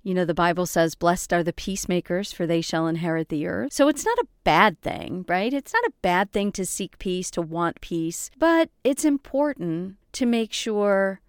You 0.03 0.15
know, 0.15 0.25
the 0.25 0.35
Bible 0.35 0.67
says, 0.67 0.97
Blessed 0.97 1.33
are 1.33 1.45
the 1.45 1.53
peacemakers, 1.53 2.33
for 2.33 2.45
they 2.45 2.61
shall 2.61 2.89
inherit 2.89 3.29
the 3.29 3.47
earth. 3.47 3.73
So 3.73 3.87
it's 3.87 4.05
not 4.05 4.19
a 4.19 4.27
bad 4.43 4.81
thing, 4.81 5.25
right? 5.29 5.53
It's 5.53 5.73
not 5.73 5.85
a 5.85 5.93
bad 6.03 6.33
thing 6.33 6.51
to 6.53 6.67
seek 6.67 6.99
peace, 6.99 7.31
to 7.33 7.43
want 7.43 7.81
peace, 7.81 8.31
but 8.37 8.71
it's 8.83 9.05
important 9.05 9.97
to 10.13 10.27
make 10.27 10.53
sure 10.53 11.21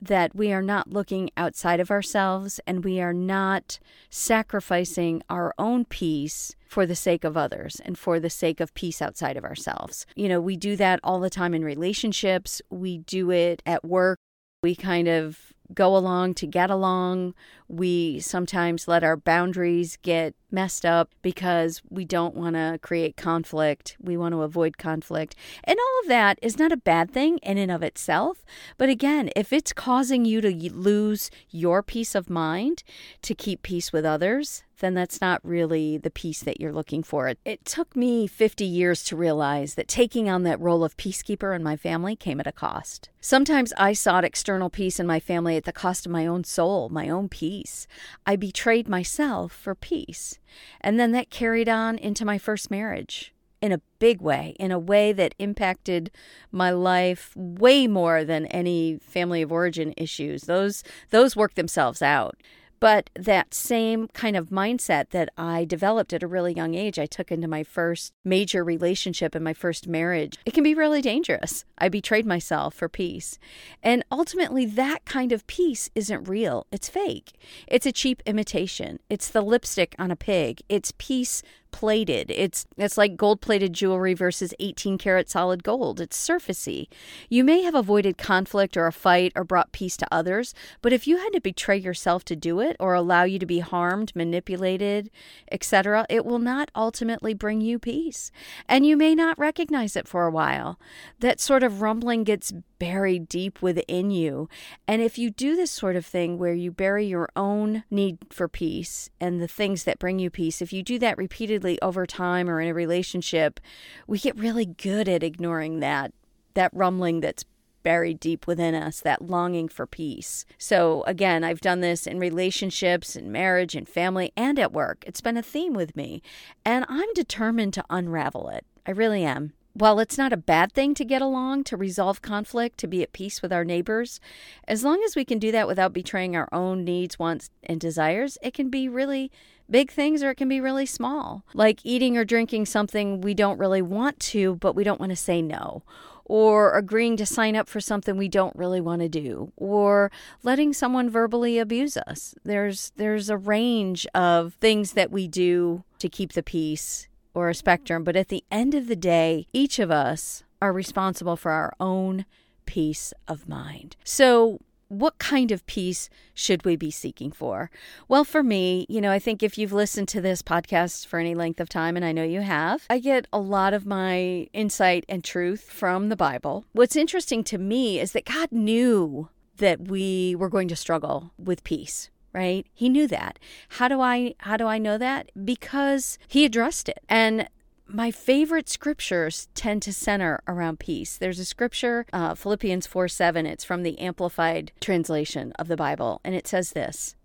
that 0.00 0.34
we 0.34 0.52
are 0.52 0.62
not 0.62 0.92
looking 0.92 1.30
outside 1.36 1.80
of 1.80 1.90
ourselves 1.90 2.60
and 2.66 2.84
we 2.84 3.00
are 3.00 3.12
not 3.12 3.78
sacrificing 4.10 5.22
our 5.28 5.52
own 5.58 5.84
peace 5.84 6.54
for 6.66 6.86
the 6.86 6.94
sake 6.94 7.24
of 7.24 7.36
others 7.36 7.80
and 7.84 7.98
for 7.98 8.20
the 8.20 8.30
sake 8.30 8.60
of 8.60 8.74
peace 8.74 9.02
outside 9.02 9.36
of 9.36 9.44
ourselves. 9.44 10.06
You 10.14 10.28
know, 10.28 10.40
we 10.40 10.56
do 10.56 10.76
that 10.76 11.00
all 11.02 11.20
the 11.20 11.30
time 11.30 11.54
in 11.54 11.64
relationships, 11.64 12.62
we 12.70 12.98
do 12.98 13.30
it 13.30 13.62
at 13.66 13.84
work. 13.84 14.18
We 14.62 14.74
kind 14.74 15.08
of 15.08 15.52
go 15.74 15.96
along 15.96 16.34
to 16.34 16.46
get 16.46 16.70
along. 16.70 17.34
We 17.68 18.20
sometimes 18.20 18.88
let 18.88 19.04
our 19.04 19.16
boundaries 19.16 19.98
get 20.02 20.34
messed 20.50 20.86
up 20.86 21.10
because 21.20 21.82
we 21.90 22.04
don't 22.04 22.34
want 22.34 22.56
to 22.56 22.78
create 22.80 23.16
conflict. 23.16 23.96
We 24.00 24.16
want 24.16 24.32
to 24.32 24.42
avoid 24.42 24.78
conflict. 24.78 25.34
And 25.64 25.78
all 25.78 26.00
of 26.02 26.08
that 26.08 26.38
is 26.40 26.58
not 26.58 26.72
a 26.72 26.76
bad 26.76 27.10
thing 27.10 27.38
in 27.38 27.58
and 27.58 27.70
of 27.70 27.82
itself. 27.82 28.44
But 28.78 28.88
again, 28.88 29.30
if 29.36 29.52
it's 29.52 29.72
causing 29.72 30.24
you 30.24 30.40
to 30.40 30.50
lose 30.72 31.30
your 31.50 31.82
peace 31.82 32.14
of 32.14 32.30
mind 32.30 32.82
to 33.22 33.34
keep 33.34 33.62
peace 33.62 33.92
with 33.92 34.04
others, 34.04 34.62
then 34.80 34.94
that's 34.94 35.20
not 35.20 35.40
really 35.44 35.98
the 35.98 36.10
peace 36.10 36.42
that 36.42 36.60
you're 36.60 36.72
looking 36.72 37.02
for. 37.02 37.32
It 37.44 37.64
took 37.64 37.96
me 37.96 38.26
50 38.26 38.64
years 38.64 39.02
to 39.04 39.16
realize 39.16 39.74
that 39.74 39.88
taking 39.88 40.28
on 40.28 40.42
that 40.44 40.60
role 40.60 40.84
of 40.84 40.96
peacekeeper 40.96 41.54
in 41.54 41.62
my 41.62 41.76
family 41.76 42.16
came 42.16 42.40
at 42.40 42.46
a 42.46 42.52
cost. 42.52 43.08
Sometimes 43.20 43.72
I 43.76 43.92
sought 43.92 44.24
external 44.24 44.70
peace 44.70 45.00
in 45.00 45.06
my 45.06 45.20
family 45.20 45.56
at 45.56 45.64
the 45.64 45.72
cost 45.72 46.06
of 46.06 46.12
my 46.12 46.26
own 46.26 46.44
soul, 46.44 46.88
my 46.88 47.08
own 47.08 47.28
peace. 47.28 47.86
I 48.26 48.36
betrayed 48.36 48.88
myself 48.88 49.52
for 49.52 49.74
peace. 49.74 50.38
And 50.80 50.98
then 50.98 51.12
that 51.12 51.30
carried 51.30 51.68
on 51.68 51.98
into 51.98 52.24
my 52.24 52.38
first 52.38 52.70
marriage 52.70 53.32
in 53.60 53.72
a 53.72 53.80
big 53.98 54.20
way, 54.20 54.54
in 54.58 54.70
a 54.70 54.78
way 54.78 55.12
that 55.12 55.34
impacted 55.38 56.10
my 56.52 56.70
life 56.70 57.32
way 57.36 57.86
more 57.86 58.24
than 58.24 58.46
any 58.46 58.98
family 59.02 59.42
of 59.42 59.52
origin 59.52 59.92
issues. 59.96 60.42
Those 60.42 60.84
those 61.10 61.36
work 61.36 61.54
themselves 61.54 62.00
out. 62.02 62.36
But 62.80 63.10
that 63.14 63.54
same 63.54 64.08
kind 64.08 64.36
of 64.36 64.50
mindset 64.50 65.10
that 65.10 65.30
I 65.36 65.64
developed 65.64 66.12
at 66.12 66.22
a 66.22 66.28
really 66.28 66.52
young 66.52 66.74
age, 66.74 66.98
I 66.98 67.06
took 67.06 67.32
into 67.32 67.48
my 67.48 67.64
first 67.64 68.12
major 68.24 68.62
relationship 68.62 69.34
and 69.34 69.44
my 69.44 69.54
first 69.54 69.88
marriage. 69.88 70.38
It 70.46 70.54
can 70.54 70.64
be 70.64 70.74
really 70.74 71.02
dangerous. 71.02 71.64
I 71.76 71.88
betrayed 71.88 72.26
myself 72.26 72.74
for 72.74 72.88
peace. 72.88 73.38
And 73.82 74.04
ultimately, 74.10 74.64
that 74.66 75.04
kind 75.04 75.32
of 75.32 75.46
peace 75.46 75.90
isn't 75.94 76.28
real. 76.28 76.66
It's 76.70 76.88
fake. 76.88 77.32
It's 77.66 77.86
a 77.86 77.92
cheap 77.92 78.22
imitation. 78.26 79.00
It's 79.08 79.28
the 79.28 79.42
lipstick 79.42 79.94
on 79.98 80.10
a 80.10 80.16
pig. 80.16 80.62
It's 80.68 80.92
peace 80.98 81.42
plated. 81.70 82.30
It's 82.30 82.66
it's 82.76 82.98
like 82.98 83.16
gold 83.16 83.40
plated 83.40 83.72
jewelry 83.72 84.14
versus 84.14 84.54
18 84.58 84.98
karat 84.98 85.30
solid 85.30 85.62
gold. 85.62 86.00
It's 86.00 86.16
surfacey. 86.16 86.88
You 87.28 87.44
may 87.44 87.62
have 87.62 87.74
avoided 87.74 88.18
conflict 88.18 88.76
or 88.76 88.86
a 88.86 88.92
fight 88.92 89.32
or 89.36 89.44
brought 89.44 89.72
peace 89.72 89.96
to 89.98 90.08
others, 90.10 90.54
but 90.82 90.92
if 90.92 91.06
you 91.06 91.18
had 91.18 91.32
to 91.32 91.40
betray 91.40 91.76
yourself 91.76 92.24
to 92.26 92.36
do 92.36 92.60
it 92.60 92.76
or 92.80 92.94
allow 92.94 93.24
you 93.24 93.38
to 93.38 93.46
be 93.46 93.60
harmed, 93.60 94.12
manipulated, 94.14 95.10
etc., 95.50 96.06
it 96.08 96.24
will 96.24 96.38
not 96.38 96.70
ultimately 96.74 97.34
bring 97.34 97.60
you 97.60 97.78
peace. 97.78 98.30
And 98.68 98.86
you 98.86 98.96
may 98.96 99.14
not 99.14 99.38
recognize 99.38 99.96
it 99.96 100.08
for 100.08 100.26
a 100.26 100.30
while. 100.30 100.78
That 101.20 101.40
sort 101.40 101.62
of 101.62 101.82
rumbling 101.82 102.24
gets 102.24 102.52
buried 102.78 103.28
deep 103.28 103.60
within 103.62 104.10
you. 104.10 104.48
And 104.86 105.02
if 105.02 105.18
you 105.18 105.30
do 105.30 105.56
this 105.56 105.70
sort 105.70 105.96
of 105.96 106.06
thing 106.06 106.38
where 106.38 106.54
you 106.54 106.70
bury 106.70 107.06
your 107.06 107.28
own 107.36 107.84
need 107.90 108.18
for 108.30 108.48
peace 108.48 109.10
and 109.20 109.40
the 109.40 109.48
things 109.48 109.84
that 109.84 109.98
bring 109.98 110.18
you 110.18 110.30
peace, 110.30 110.62
if 110.62 110.72
you 110.72 110.82
do 110.82 110.98
that 111.00 111.18
repeatedly 111.18 111.80
over 111.82 112.06
time 112.06 112.48
or 112.48 112.60
in 112.60 112.68
a 112.68 112.74
relationship, 112.74 113.60
we 114.06 114.18
get 114.18 114.38
really 114.38 114.66
good 114.66 115.08
at 115.08 115.22
ignoring 115.22 115.80
that 115.80 116.12
that 116.54 116.70
rumbling 116.74 117.20
that's 117.20 117.44
buried 117.82 118.20
deep 118.20 118.46
within 118.46 118.74
us, 118.74 119.00
that 119.00 119.22
longing 119.22 119.68
for 119.68 119.86
peace. 119.86 120.44
So, 120.58 121.04
again, 121.06 121.44
I've 121.44 121.60
done 121.60 121.80
this 121.80 122.06
in 122.06 122.18
relationships, 122.18 123.16
in 123.16 123.30
marriage, 123.30 123.74
in 123.74 123.86
family, 123.86 124.32
and 124.36 124.58
at 124.58 124.72
work. 124.72 125.04
It's 125.06 125.20
been 125.20 125.36
a 125.36 125.42
theme 125.42 125.72
with 125.72 125.96
me, 125.96 126.20
and 126.64 126.84
I'm 126.88 127.12
determined 127.14 127.74
to 127.74 127.84
unravel 127.88 128.48
it. 128.48 128.66
I 128.86 128.90
really 128.90 129.24
am. 129.24 129.52
While 129.78 130.00
it's 130.00 130.18
not 130.18 130.32
a 130.32 130.36
bad 130.36 130.72
thing 130.72 130.92
to 130.94 131.04
get 131.04 131.22
along, 131.22 131.62
to 131.64 131.76
resolve 131.76 132.20
conflict, 132.20 132.78
to 132.78 132.88
be 132.88 133.00
at 133.04 133.12
peace 133.12 133.40
with 133.40 133.52
our 133.52 133.64
neighbors, 133.64 134.18
as 134.66 134.82
long 134.82 135.00
as 135.04 135.14
we 135.14 135.24
can 135.24 135.38
do 135.38 135.52
that 135.52 135.68
without 135.68 135.92
betraying 135.92 136.34
our 136.34 136.48
own 136.50 136.82
needs, 136.82 137.16
wants, 137.16 137.50
and 137.62 137.78
desires, 137.78 138.36
it 138.42 138.54
can 138.54 138.70
be 138.70 138.88
really 138.88 139.30
big 139.70 139.92
things 139.92 140.20
or 140.20 140.30
it 140.30 140.34
can 140.34 140.48
be 140.48 140.60
really 140.60 140.84
small. 140.84 141.44
Like 141.54 141.78
eating 141.84 142.18
or 142.18 142.24
drinking 142.24 142.66
something 142.66 143.20
we 143.20 143.34
don't 143.34 143.56
really 143.56 143.80
want 143.80 144.18
to, 144.20 144.56
but 144.56 144.74
we 144.74 144.82
don't 144.82 144.98
want 144.98 145.10
to 145.10 145.16
say 145.16 145.40
no. 145.40 145.84
Or 146.24 146.76
agreeing 146.76 147.16
to 147.18 147.24
sign 147.24 147.54
up 147.54 147.68
for 147.68 147.80
something 147.80 148.16
we 148.16 148.28
don't 148.28 148.56
really 148.56 148.80
want 148.80 149.02
to 149.02 149.08
do, 149.08 149.52
or 149.56 150.10
letting 150.42 150.72
someone 150.72 151.08
verbally 151.08 151.56
abuse 151.56 151.96
us. 151.96 152.34
There's 152.44 152.90
there's 152.96 153.30
a 153.30 153.38
range 153.38 154.08
of 154.12 154.54
things 154.54 154.92
that 154.94 155.12
we 155.12 155.28
do 155.28 155.84
to 156.00 156.08
keep 156.08 156.32
the 156.32 156.42
peace 156.42 157.06
or 157.34 157.48
a 157.48 157.54
spectrum, 157.54 158.04
but 158.04 158.16
at 158.16 158.28
the 158.28 158.44
end 158.50 158.74
of 158.74 158.88
the 158.88 158.96
day, 158.96 159.46
each 159.52 159.78
of 159.78 159.90
us 159.90 160.44
are 160.60 160.72
responsible 160.72 161.36
for 161.36 161.52
our 161.52 161.72
own 161.78 162.24
peace 162.66 163.12
of 163.26 163.48
mind. 163.48 163.96
So, 164.04 164.60
what 164.88 165.18
kind 165.18 165.52
of 165.52 165.66
peace 165.66 166.08
should 166.32 166.64
we 166.64 166.74
be 166.74 166.90
seeking 166.90 167.30
for? 167.30 167.70
Well, 168.08 168.24
for 168.24 168.42
me, 168.42 168.86
you 168.88 169.02
know, 169.02 169.10
I 169.10 169.18
think 169.18 169.42
if 169.42 169.58
you've 169.58 169.72
listened 169.72 170.08
to 170.08 170.20
this 170.20 170.40
podcast 170.40 171.06
for 171.06 171.18
any 171.18 171.34
length 171.34 171.60
of 171.60 171.68
time, 171.68 171.94
and 171.94 172.04
I 172.04 172.12
know 172.12 172.22
you 172.22 172.40
have, 172.40 172.86
I 172.88 172.98
get 172.98 173.26
a 173.32 173.38
lot 173.38 173.74
of 173.74 173.84
my 173.84 174.48
insight 174.54 175.04
and 175.08 175.22
truth 175.22 175.70
from 175.70 176.08
the 176.08 176.16
Bible. 176.16 176.64
What's 176.72 176.96
interesting 176.96 177.44
to 177.44 177.58
me 177.58 178.00
is 178.00 178.12
that 178.12 178.24
God 178.24 178.50
knew 178.50 179.28
that 179.58 179.88
we 179.88 180.34
were 180.34 180.48
going 180.48 180.68
to 180.68 180.76
struggle 180.76 181.32
with 181.38 181.64
peace 181.64 182.10
right? 182.32 182.66
He 182.74 182.88
knew 182.88 183.06
that. 183.08 183.38
How 183.70 183.88
do 183.88 184.00
I 184.00 184.34
how 184.38 184.56
do 184.56 184.66
I 184.66 184.78
know 184.78 184.98
that? 184.98 185.30
Because 185.44 186.18
he 186.28 186.44
addressed 186.44 186.88
it. 186.88 187.00
And 187.08 187.48
my 187.86 188.10
favorite 188.10 188.68
scriptures 188.68 189.48
tend 189.54 189.82
to 189.82 189.92
center 189.92 190.40
around 190.46 190.78
peace. 190.78 191.16
There's 191.16 191.38
a 191.38 191.44
scripture, 191.44 192.04
uh, 192.12 192.34
Philippians 192.34 192.86
4 192.86 193.08
7. 193.08 193.46
It's 193.46 193.64
from 193.64 193.82
the 193.82 193.98
Amplified 193.98 194.72
translation 194.80 195.52
of 195.58 195.68
the 195.68 195.76
Bible, 195.76 196.20
and 196.22 196.34
it 196.34 196.46
says 196.46 196.72
this 196.72 197.16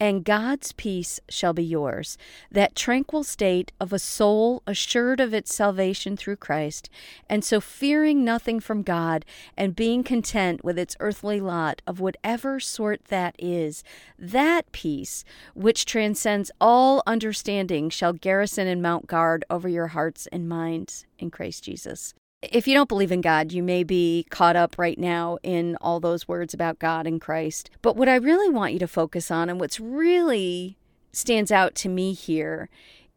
and 0.00 0.24
God's 0.24 0.72
peace 0.72 1.20
shall 1.28 1.52
be 1.52 1.64
yours, 1.64 2.18
that 2.50 2.74
tranquil 2.74 3.24
state 3.24 3.72
of 3.80 3.92
a 3.92 3.98
soul 3.98 4.62
assured 4.66 5.20
of 5.20 5.34
its 5.34 5.54
salvation 5.54 6.16
through 6.16 6.36
Christ, 6.36 6.90
and 7.28 7.44
so 7.44 7.60
fearing 7.60 8.24
nothing 8.24 8.60
from 8.60 8.82
God, 8.82 9.24
and 9.56 9.76
being 9.76 10.02
content 10.02 10.64
with 10.64 10.78
its 10.78 10.96
earthly 11.00 11.40
lot 11.40 11.82
of 11.86 12.00
whatever 12.00 12.60
sort 12.60 13.06
that 13.06 13.34
is, 13.38 13.84
that 14.18 14.70
peace, 14.72 15.24
which 15.54 15.84
transcends 15.84 16.50
all 16.60 17.02
understanding, 17.06 17.90
shall 17.90 18.12
garrison 18.12 18.66
and 18.66 18.82
mount 18.82 19.06
guard 19.06 19.44
over 19.50 19.68
your 19.68 19.88
hearts 19.88 20.26
and 20.32 20.48
minds 20.48 21.06
in 21.18 21.30
Christ 21.30 21.64
Jesus 21.64 22.14
if 22.52 22.66
you 22.66 22.74
don't 22.74 22.88
believe 22.88 23.12
in 23.12 23.20
God, 23.20 23.52
you 23.52 23.62
may 23.62 23.84
be 23.84 24.26
caught 24.30 24.56
up 24.56 24.76
right 24.78 24.98
now 24.98 25.38
in 25.42 25.76
all 25.80 26.00
those 26.00 26.28
words 26.28 26.54
about 26.54 26.78
God 26.78 27.06
and 27.06 27.20
Christ. 27.20 27.70
But 27.82 27.96
what 27.96 28.08
I 28.08 28.16
really 28.16 28.48
want 28.48 28.72
you 28.72 28.78
to 28.80 28.88
focus 28.88 29.30
on, 29.30 29.48
and 29.48 29.60
what's 29.60 29.80
really 29.80 30.76
stands 31.12 31.52
out 31.52 31.74
to 31.76 31.88
me 31.88 32.12
here, 32.12 32.68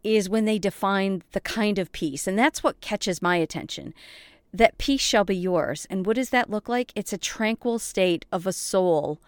is 0.03 0.29
when 0.29 0.45
they 0.45 0.59
define 0.59 1.23
the 1.31 1.41
kind 1.41 1.79
of 1.79 1.91
peace. 1.91 2.27
And 2.27 2.37
that's 2.37 2.63
what 2.63 2.81
catches 2.81 3.21
my 3.21 3.37
attention. 3.37 3.93
That 4.53 4.77
peace 4.77 5.01
shall 5.01 5.23
be 5.23 5.35
yours. 5.35 5.85
And 5.89 6.05
what 6.05 6.15
does 6.15 6.29
that 6.29 6.49
look 6.49 6.69
like? 6.69 6.91
It's 6.95 7.13
a 7.13 7.17
tranquil 7.17 7.79
state 7.79 8.25
of 8.31 8.47
a 8.47 8.53
soul 8.53 9.19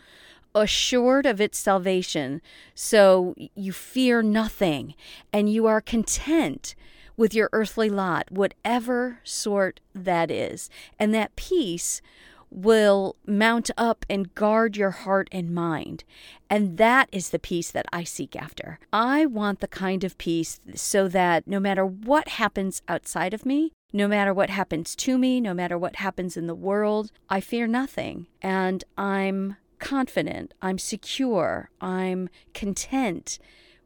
assured 0.56 1.26
of 1.26 1.40
its 1.40 1.58
salvation. 1.58 2.42
So 2.74 3.36
you 3.56 3.72
fear 3.72 4.22
nothing 4.22 4.96
and 5.32 5.52
you 5.52 5.68
are 5.68 5.82
content 5.82 6.76
with 7.20 7.36
your 7.36 7.50
earthly 7.52 7.90
lot, 7.90 8.32
whatever 8.32 9.20
sort 9.26 9.82
that 9.94 10.32
is. 10.32 10.70
And 10.98 11.14
that 11.14 11.36
peace 11.36 12.02
will 12.50 13.18
mount 13.28 13.70
up 13.78 14.06
and 14.10 14.34
guard 14.34 14.78
your 14.78 14.92
heart 14.92 15.28
and 15.30 15.54
mind. 15.54 16.06
And 16.50 16.78
that 16.78 17.10
is 17.12 17.30
the 17.30 17.38
peace 17.38 17.72
that 17.72 17.86
I 17.92 18.06
seek 18.06 18.38
after. 18.38 18.80
I 18.94 19.26
want 19.26 19.60
the 19.60 19.68
kind 19.68 20.06
of 20.06 20.18
peace 20.18 20.62
so 20.74 21.10
that 21.10 21.46
no 21.46 21.60
matter 21.60 21.86
what 21.86 22.30
happens 22.30 22.82
outside 22.88 23.34
of 23.34 23.46
me, 23.46 23.74
no 23.92 24.08
matter 24.08 24.34
what 24.34 24.50
happens 24.50 24.96
to 24.96 25.18
me, 25.18 25.42
no 25.42 25.54
matter 25.54 25.78
what 25.78 25.98
happens 25.98 26.38
in 26.38 26.48
the 26.48 26.56
world, 26.56 27.12
I 27.30 27.42
fear 27.42 27.68
nothing. 27.68 28.28
And 28.42 28.82
I'm 28.98 29.58
confident, 29.78 30.54
I'm 30.62 30.78
secure, 30.78 31.70
I'm 31.82 32.30
content 32.54 33.40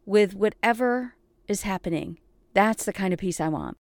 with 0.05 0.35
whatever 0.35 1.15
is 1.47 1.63
happening 1.63 2.19
that's 2.53 2.85
the 2.85 2.93
kind 2.93 3.13
of 3.13 3.19
peace 3.19 3.39
I 3.39 3.49
want. 3.49 3.77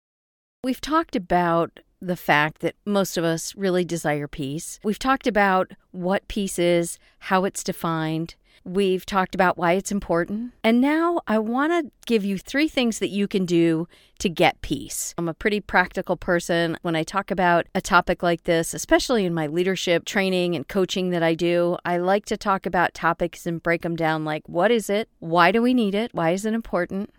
We've 0.62 0.80
talked 0.80 1.16
about 1.16 1.80
the 2.00 2.16
fact 2.16 2.60
that 2.60 2.76
most 2.86 3.16
of 3.16 3.24
us 3.24 3.54
really 3.54 3.84
desire 3.84 4.26
peace. 4.26 4.80
We've 4.82 4.98
talked 4.98 5.26
about 5.26 5.72
what 5.90 6.28
peace 6.28 6.58
is, 6.58 6.98
how 7.18 7.44
it's 7.44 7.62
defined. 7.62 8.36
We've 8.64 9.06
talked 9.06 9.34
about 9.34 9.56
why 9.56 9.72
it's 9.72 9.90
important. 9.90 10.52
And 10.62 10.82
now 10.82 11.20
I 11.26 11.38
want 11.38 11.72
to 11.72 11.90
give 12.06 12.24
you 12.24 12.36
three 12.36 12.68
things 12.68 12.98
that 12.98 13.08
you 13.08 13.26
can 13.26 13.46
do 13.46 13.88
to 14.18 14.28
get 14.28 14.60
peace. 14.60 15.14
I'm 15.16 15.28
a 15.28 15.34
pretty 15.34 15.60
practical 15.60 16.16
person. 16.16 16.76
When 16.82 16.94
I 16.94 17.02
talk 17.02 17.30
about 17.30 17.66
a 17.74 17.80
topic 17.80 18.22
like 18.22 18.44
this, 18.44 18.74
especially 18.74 19.24
in 19.24 19.32
my 19.32 19.46
leadership 19.46 20.04
training 20.04 20.54
and 20.54 20.68
coaching 20.68 21.08
that 21.10 21.22
I 21.22 21.34
do, 21.34 21.78
I 21.86 21.96
like 21.96 22.26
to 22.26 22.36
talk 22.36 22.66
about 22.66 22.92
topics 22.92 23.46
and 23.46 23.62
break 23.62 23.80
them 23.80 23.96
down 23.96 24.24
like 24.26 24.46
what 24.46 24.70
is 24.70 24.90
it? 24.90 25.08
Why 25.20 25.52
do 25.52 25.62
we 25.62 25.72
need 25.72 25.94
it? 25.94 26.12
Why 26.12 26.32
is 26.32 26.44
it 26.44 26.52
important? 26.52 27.10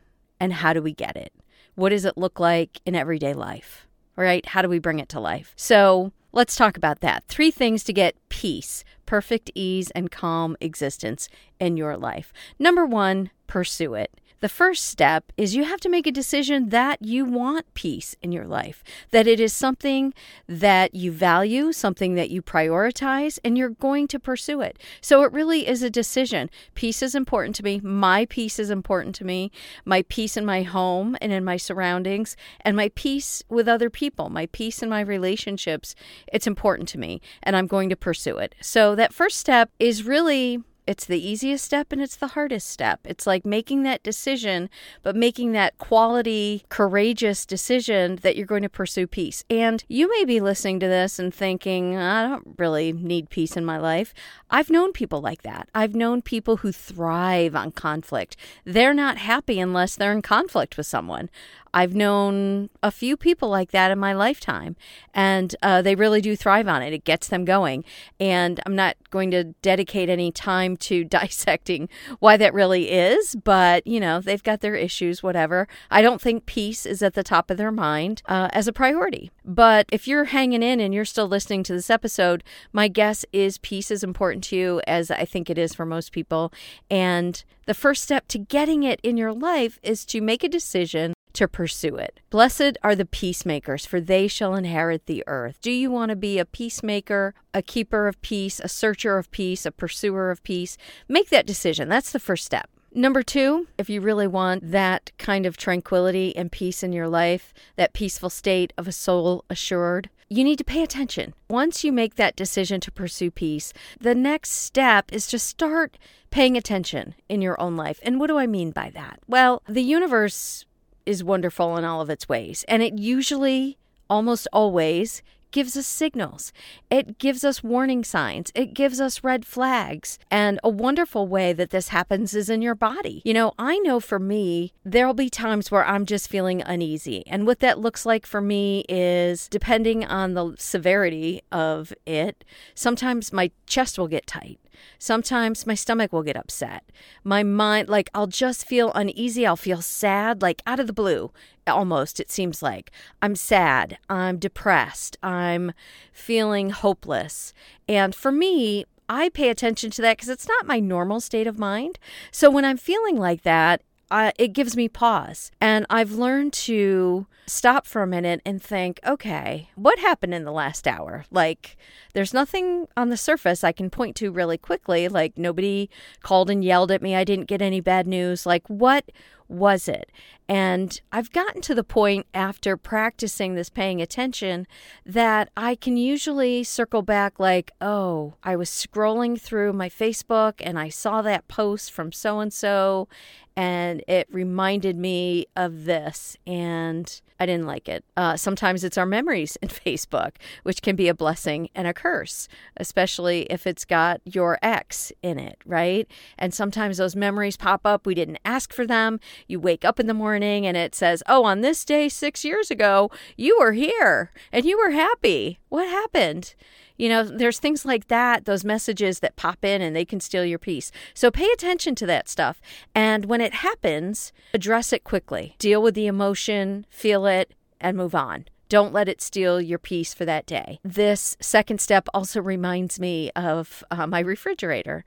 And 0.41 0.51
how 0.53 0.73
do 0.73 0.81
we 0.81 0.91
get 0.91 1.15
it? 1.15 1.31
What 1.75 1.89
does 1.89 2.03
it 2.03 2.17
look 2.17 2.39
like 2.39 2.81
in 2.83 2.95
everyday 2.95 3.35
life? 3.35 3.85
Right? 4.15 4.43
How 4.43 4.63
do 4.63 4.67
we 4.67 4.79
bring 4.79 4.97
it 4.97 5.07
to 5.09 5.19
life? 5.19 5.53
So 5.55 6.11
let's 6.31 6.55
talk 6.55 6.77
about 6.77 7.01
that. 7.01 7.23
Three 7.27 7.51
things 7.51 7.83
to 7.83 7.93
get 7.93 8.15
peace, 8.29 8.83
perfect 9.05 9.51
ease, 9.53 9.91
and 9.91 10.09
calm 10.09 10.57
existence 10.59 11.29
in 11.59 11.77
your 11.77 11.95
life. 11.95 12.33
Number 12.57 12.87
one, 12.87 13.29
pursue 13.45 13.93
it. 13.93 14.19
The 14.41 14.49
first 14.49 14.85
step 14.87 15.31
is 15.37 15.55
you 15.55 15.65
have 15.65 15.79
to 15.81 15.89
make 15.89 16.07
a 16.07 16.11
decision 16.11 16.69
that 16.69 16.99
you 16.99 17.25
want 17.25 17.71
peace 17.75 18.15
in 18.23 18.31
your 18.31 18.45
life, 18.45 18.83
that 19.11 19.27
it 19.27 19.39
is 19.39 19.53
something 19.53 20.15
that 20.47 20.95
you 20.95 21.11
value, 21.11 21.71
something 21.71 22.15
that 22.15 22.31
you 22.31 22.41
prioritize, 22.41 23.37
and 23.45 23.55
you're 23.55 23.69
going 23.69 24.07
to 24.07 24.19
pursue 24.19 24.61
it. 24.61 24.79
So 24.99 25.21
it 25.21 25.31
really 25.31 25.67
is 25.67 25.83
a 25.83 25.91
decision. 25.91 26.49
Peace 26.73 27.03
is 27.03 27.13
important 27.13 27.55
to 27.57 27.63
me. 27.63 27.81
My 27.83 28.25
peace 28.25 28.57
is 28.57 28.71
important 28.71 29.13
to 29.15 29.25
me. 29.25 29.51
My 29.85 30.03
peace 30.09 30.35
in 30.35 30.45
my 30.45 30.63
home 30.63 31.15
and 31.21 31.31
in 31.31 31.45
my 31.45 31.57
surroundings, 31.57 32.35
and 32.61 32.75
my 32.75 32.89
peace 32.95 33.43
with 33.47 33.67
other 33.67 33.91
people, 33.91 34.29
my 34.29 34.47
peace 34.47 34.81
in 34.81 34.89
my 34.89 35.01
relationships. 35.01 35.93
It's 36.33 36.47
important 36.47 36.89
to 36.89 36.97
me, 36.97 37.21
and 37.43 37.55
I'm 37.55 37.67
going 37.67 37.89
to 37.89 37.95
pursue 37.95 38.37
it. 38.39 38.55
So 38.59 38.95
that 38.95 39.13
first 39.13 39.37
step 39.37 39.69
is 39.77 40.03
really 40.03 40.63
it's 40.91 41.05
the 41.05 41.25
easiest 41.25 41.63
step 41.63 41.93
and 41.93 42.01
it's 42.01 42.17
the 42.17 42.27
hardest 42.27 42.69
step. 42.69 42.99
It's 43.05 43.25
like 43.25 43.45
making 43.45 43.83
that 43.83 44.03
decision, 44.03 44.69
but 45.03 45.15
making 45.15 45.53
that 45.53 45.77
quality, 45.77 46.65
courageous 46.67 47.45
decision 47.45 48.17
that 48.17 48.35
you're 48.35 48.45
going 48.45 48.61
to 48.61 48.69
pursue 48.69 49.07
peace. 49.07 49.45
And 49.49 49.85
you 49.87 50.09
may 50.09 50.25
be 50.25 50.41
listening 50.41 50.81
to 50.81 50.87
this 50.87 51.17
and 51.17 51.33
thinking, 51.33 51.95
I 51.97 52.27
don't 52.27 52.55
really 52.57 52.91
need 52.91 53.29
peace 53.29 53.55
in 53.55 53.63
my 53.63 53.77
life. 53.77 54.13
I've 54.49 54.69
known 54.69 54.91
people 54.91 55.21
like 55.21 55.43
that. 55.43 55.69
I've 55.73 55.95
known 55.95 56.21
people 56.21 56.57
who 56.57 56.73
thrive 56.73 57.55
on 57.55 57.71
conflict. 57.71 58.35
They're 58.65 58.93
not 58.93 59.17
happy 59.17 59.61
unless 59.61 59.95
they're 59.95 60.11
in 60.11 60.21
conflict 60.21 60.75
with 60.75 60.87
someone. 60.87 61.29
I've 61.73 61.95
known 61.95 62.69
a 62.83 62.91
few 62.91 63.15
people 63.15 63.49
like 63.49 63.71
that 63.71 63.91
in 63.91 63.99
my 63.99 64.13
lifetime, 64.13 64.75
and 65.13 65.55
uh, 65.61 65.81
they 65.81 65.95
really 65.95 66.21
do 66.21 66.35
thrive 66.35 66.67
on 66.67 66.81
it. 66.81 66.93
It 66.93 67.03
gets 67.03 67.27
them 67.27 67.45
going. 67.45 67.83
And 68.19 68.59
I'm 68.65 68.75
not 68.75 68.97
going 69.09 69.31
to 69.31 69.45
dedicate 69.61 70.09
any 70.09 70.31
time 70.31 70.77
to 70.77 71.03
dissecting 71.11 71.89
why 72.19 72.37
that 72.37 72.53
really 72.53 72.91
is, 72.91 73.35
but 73.35 73.85
you 73.87 73.99
know, 73.99 74.19
they've 74.19 74.43
got 74.43 74.61
their 74.61 74.75
issues, 74.75 75.23
whatever. 75.23 75.67
I 75.89 76.01
don't 76.01 76.21
think 76.21 76.45
peace 76.45 76.85
is 76.85 77.01
at 77.01 77.13
the 77.13 77.23
top 77.23 77.49
of 77.49 77.57
their 77.57 77.71
mind 77.71 78.21
uh, 78.25 78.49
as 78.51 78.67
a 78.67 78.73
priority. 78.73 79.31
But 79.45 79.87
if 79.91 80.07
you're 80.07 80.25
hanging 80.25 80.63
in 80.63 80.79
and 80.79 80.93
you're 80.93 81.05
still 81.05 81.27
listening 81.27 81.63
to 81.63 81.73
this 81.73 81.89
episode, 81.89 82.43
my 82.73 82.87
guess 82.87 83.25
is 83.33 83.57
peace 83.57 83.91
is 83.91 84.03
important 84.03 84.43
to 84.45 84.55
you, 84.55 84.81
as 84.87 85.09
I 85.09 85.25
think 85.25 85.49
it 85.49 85.57
is 85.57 85.73
for 85.73 85.85
most 85.85 86.11
people. 86.11 86.53
And 86.89 87.43
the 87.65 87.73
first 87.73 88.03
step 88.03 88.27
to 88.29 88.37
getting 88.39 88.83
it 88.83 88.99
in 89.03 89.17
your 89.17 89.33
life 89.33 89.79
is 89.83 90.05
to 90.05 90.21
make 90.21 90.43
a 90.43 90.49
decision 90.49 91.13
to 91.33 91.47
pursue 91.47 91.95
it. 91.95 92.19
Blessed 92.29 92.77
are 92.83 92.95
the 92.95 93.05
peacemakers, 93.05 93.85
for 93.85 93.99
they 93.99 94.27
shall 94.27 94.55
inherit 94.55 95.05
the 95.05 95.23
earth. 95.27 95.59
Do 95.61 95.71
you 95.71 95.91
want 95.91 96.09
to 96.09 96.15
be 96.15 96.39
a 96.39 96.45
peacemaker, 96.45 97.33
a 97.53 97.61
keeper 97.61 98.07
of 98.07 98.21
peace, 98.21 98.59
a 98.59 98.67
searcher 98.67 99.17
of 99.17 99.31
peace, 99.31 99.65
a 99.65 99.71
pursuer 99.71 100.31
of 100.31 100.43
peace? 100.43 100.77
Make 101.07 101.29
that 101.29 101.45
decision. 101.45 101.89
That's 101.89 102.11
the 102.11 102.19
first 102.19 102.45
step. 102.45 102.69
Number 102.93 103.23
two, 103.23 103.67
if 103.77 103.89
you 103.89 104.01
really 104.01 104.27
want 104.27 104.71
that 104.71 105.11
kind 105.17 105.45
of 105.45 105.55
tranquility 105.55 106.35
and 106.35 106.51
peace 106.51 106.83
in 106.83 106.91
your 106.91 107.07
life, 107.07 107.53
that 107.77 107.93
peaceful 107.93 108.29
state 108.29 108.73
of 108.77 108.85
a 108.85 108.91
soul 108.91 109.45
assured, 109.49 110.09
you 110.27 110.43
need 110.43 110.57
to 110.57 110.65
pay 110.65 110.83
attention. 110.83 111.33
Once 111.49 111.85
you 111.85 111.91
make 111.93 112.15
that 112.15 112.35
decision 112.35 112.81
to 112.81 112.91
pursue 112.91 113.31
peace, 113.31 113.71
the 113.99 114.15
next 114.15 114.51
step 114.51 115.11
is 115.13 115.27
to 115.27 115.39
start 115.39 115.97
paying 116.31 116.57
attention 116.57 117.15
in 117.29 117.41
your 117.41 117.59
own 117.61 117.77
life. 117.77 117.99
And 118.03 118.19
what 118.19 118.27
do 118.27 118.37
I 118.37 118.47
mean 118.47 118.71
by 118.71 118.89
that? 118.91 119.19
Well, 119.25 119.61
the 119.69 119.83
universe 119.83 120.65
is 121.11 121.23
wonderful 121.23 121.77
in 121.77 121.85
all 121.85 122.01
of 122.01 122.09
its 122.09 122.27
ways. 122.27 122.65
And 122.67 122.81
it 122.81 122.97
usually, 122.97 123.77
almost 124.09 124.47
always, 124.51 125.21
gives 125.51 125.77
us 125.77 125.85
signals. 125.85 126.51
It 126.89 127.17
gives 127.19 127.43
us 127.43 127.63
warning 127.63 128.03
signs. 128.03 128.51
It 128.55 128.73
gives 128.73 128.99
us 128.99 129.23
red 129.23 129.45
flags. 129.45 130.17
And 130.29 130.59
a 130.63 130.69
wonderful 130.69 131.27
way 131.27 131.53
that 131.53 131.69
this 131.69 131.89
happens 131.89 132.33
is 132.33 132.49
in 132.49 132.61
your 132.61 132.75
body. 132.75 133.21
You 133.25 133.33
know, 133.33 133.53
I 133.59 133.77
know 133.79 133.99
for 133.99 134.19
me, 134.19 134.73
there'll 134.83 135.13
be 135.13 135.29
times 135.29 135.69
where 135.69 135.85
I'm 135.85 136.05
just 136.05 136.29
feeling 136.29 136.61
uneasy. 136.61 137.23
And 137.27 137.45
what 137.45 137.59
that 137.59 137.79
looks 137.79 138.05
like 138.05 138.25
for 138.25 138.41
me 138.41 138.85
is 138.89 139.47
depending 139.47 140.05
on 140.05 140.33
the 140.33 140.55
severity 140.57 141.41
of 141.51 141.93
it, 142.05 142.43
sometimes 142.73 143.33
my 143.33 143.51
chest 143.67 143.99
will 143.99 144.07
get 144.07 144.27
tight. 144.27 144.59
Sometimes 144.99 145.65
my 145.65 145.75
stomach 145.75 146.11
will 146.11 146.23
get 146.23 146.35
upset. 146.37 146.83
My 147.23 147.43
mind, 147.43 147.89
like, 147.89 148.09
I'll 148.13 148.27
just 148.27 148.65
feel 148.65 148.91
uneasy. 148.93 149.45
I'll 149.45 149.55
feel 149.55 149.81
sad, 149.81 150.41
like 150.41 150.61
out 150.65 150.79
of 150.79 150.87
the 150.87 150.93
blue, 150.93 151.31
almost, 151.67 152.19
it 152.19 152.31
seems 152.31 152.61
like. 152.61 152.91
I'm 153.21 153.35
sad. 153.35 153.97
I'm 154.09 154.37
depressed. 154.37 155.17
I'm 155.23 155.73
feeling 156.11 156.71
hopeless. 156.71 157.53
And 157.87 158.13
for 158.13 158.31
me, 158.31 158.85
I 159.07 159.29
pay 159.29 159.49
attention 159.49 159.91
to 159.91 160.01
that 160.03 160.17
because 160.17 160.29
it's 160.29 160.47
not 160.47 160.65
my 160.65 160.79
normal 160.79 161.19
state 161.19 161.47
of 161.47 161.59
mind. 161.59 161.99
So 162.31 162.49
when 162.49 162.65
I'm 162.65 162.77
feeling 162.77 163.17
like 163.17 163.43
that, 163.43 163.81
uh, 164.11 164.31
it 164.37 164.49
gives 164.49 164.75
me 164.75 164.89
pause. 164.89 165.51
And 165.61 165.85
I've 165.89 166.11
learned 166.11 166.53
to 166.53 167.25
stop 167.47 167.87
for 167.87 168.03
a 168.03 168.07
minute 168.07 168.41
and 168.45 168.61
think, 168.61 168.99
okay, 169.07 169.69
what 169.75 169.97
happened 169.99 170.33
in 170.33 170.43
the 170.43 170.51
last 170.51 170.87
hour? 170.87 171.25
Like, 171.31 171.77
there's 172.13 172.33
nothing 172.33 172.87
on 172.97 173.09
the 173.09 173.17
surface 173.17 173.63
I 173.63 173.71
can 173.71 173.89
point 173.89 174.17
to 174.17 174.29
really 174.29 174.57
quickly. 174.57 175.07
Like, 175.07 175.37
nobody 175.37 175.89
called 176.21 176.49
and 176.49 176.63
yelled 176.63 176.91
at 176.91 177.01
me. 177.01 177.15
I 177.15 177.23
didn't 177.23 177.45
get 177.45 177.61
any 177.61 177.79
bad 177.79 178.05
news. 178.05 178.45
Like, 178.45 178.67
what 178.67 179.11
was 179.51 179.87
it? 179.87 180.11
And 180.47 180.99
I've 181.11 181.31
gotten 181.31 181.61
to 181.61 181.75
the 181.75 181.83
point 181.83 182.25
after 182.33 182.75
practicing 182.75 183.55
this 183.55 183.69
paying 183.69 184.01
attention 184.01 184.65
that 185.05 185.49
I 185.55 185.75
can 185.75 185.97
usually 185.97 186.63
circle 186.63 187.01
back, 187.01 187.39
like, 187.39 187.71
oh, 187.79 188.35
I 188.43 188.55
was 188.55 188.69
scrolling 188.69 189.39
through 189.39 189.73
my 189.73 189.89
Facebook 189.89 190.55
and 190.59 190.79
I 190.79 190.89
saw 190.89 191.21
that 191.21 191.47
post 191.47 191.91
from 191.91 192.11
so 192.11 192.39
and 192.39 192.51
so, 192.51 193.07
and 193.55 194.03
it 194.07 194.27
reminded 194.31 194.97
me 194.97 195.45
of 195.55 195.85
this. 195.85 196.37
And 196.47 197.21
I 197.41 197.47
didn't 197.47 197.65
like 197.65 197.89
it. 197.89 198.05
Uh, 198.15 198.37
sometimes 198.37 198.83
it's 198.83 198.99
our 198.99 199.05
memories 199.07 199.57
in 199.63 199.69
Facebook, 199.85 200.33
which 200.61 200.83
can 200.83 200.95
be 200.95 201.07
a 201.07 201.15
blessing 201.15 201.69
and 201.73 201.87
a 201.87 201.93
curse, 201.93 202.47
especially 202.77 203.47
if 203.49 203.65
it's 203.65 203.83
got 203.83 204.21
your 204.25 204.59
ex 204.61 205.11
in 205.23 205.39
it, 205.39 205.57
right? 205.65 206.07
And 206.37 206.53
sometimes 206.53 206.97
those 206.97 207.15
memories 207.15 207.57
pop 207.57 207.81
up. 207.83 208.05
We 208.05 208.13
didn't 208.13 208.37
ask 208.45 208.71
for 208.71 208.85
them. 208.85 209.19
You 209.47 209.59
wake 209.59 209.83
up 209.83 209.99
in 209.99 210.05
the 210.05 210.13
morning 210.13 210.67
and 210.67 210.77
it 210.77 210.93
says, 210.93 211.23
Oh, 211.27 211.43
on 211.43 211.61
this 211.61 211.83
day 211.83 212.09
six 212.09 212.45
years 212.45 212.69
ago, 212.69 213.09
you 213.35 213.57
were 213.59 213.71
here 213.71 214.31
and 214.51 214.63
you 214.63 214.77
were 214.77 214.91
happy. 214.91 215.57
What 215.69 215.87
happened? 215.87 216.53
You 217.01 217.09
know, 217.09 217.23
there's 217.23 217.57
things 217.57 217.83
like 217.83 218.09
that, 218.09 218.45
those 218.45 218.63
messages 218.63 219.21
that 219.21 219.35
pop 219.35 219.65
in 219.65 219.81
and 219.81 219.95
they 219.95 220.05
can 220.05 220.19
steal 220.19 220.45
your 220.45 220.59
peace. 220.59 220.91
So 221.15 221.31
pay 221.31 221.49
attention 221.51 221.95
to 221.95 222.05
that 222.05 222.29
stuff. 222.29 222.61
And 222.93 223.25
when 223.25 223.41
it 223.41 223.55
happens, 223.55 224.31
address 224.53 224.93
it 224.93 225.03
quickly. 225.03 225.55
Deal 225.57 225.81
with 225.81 225.95
the 225.95 226.05
emotion, 226.05 226.85
feel 226.91 227.25
it, 227.25 227.55
and 227.79 227.97
move 227.97 228.13
on. 228.13 228.45
Don't 228.69 228.93
let 228.93 229.09
it 229.09 229.19
steal 229.19 229.59
your 229.59 229.79
peace 229.79 230.13
for 230.13 230.25
that 230.25 230.45
day. 230.45 230.79
This 230.83 231.35
second 231.41 231.81
step 231.81 232.07
also 232.13 232.39
reminds 232.39 232.99
me 232.99 233.31
of 233.35 233.83
uh, 233.89 234.05
my 234.05 234.19
refrigerator. 234.19 235.03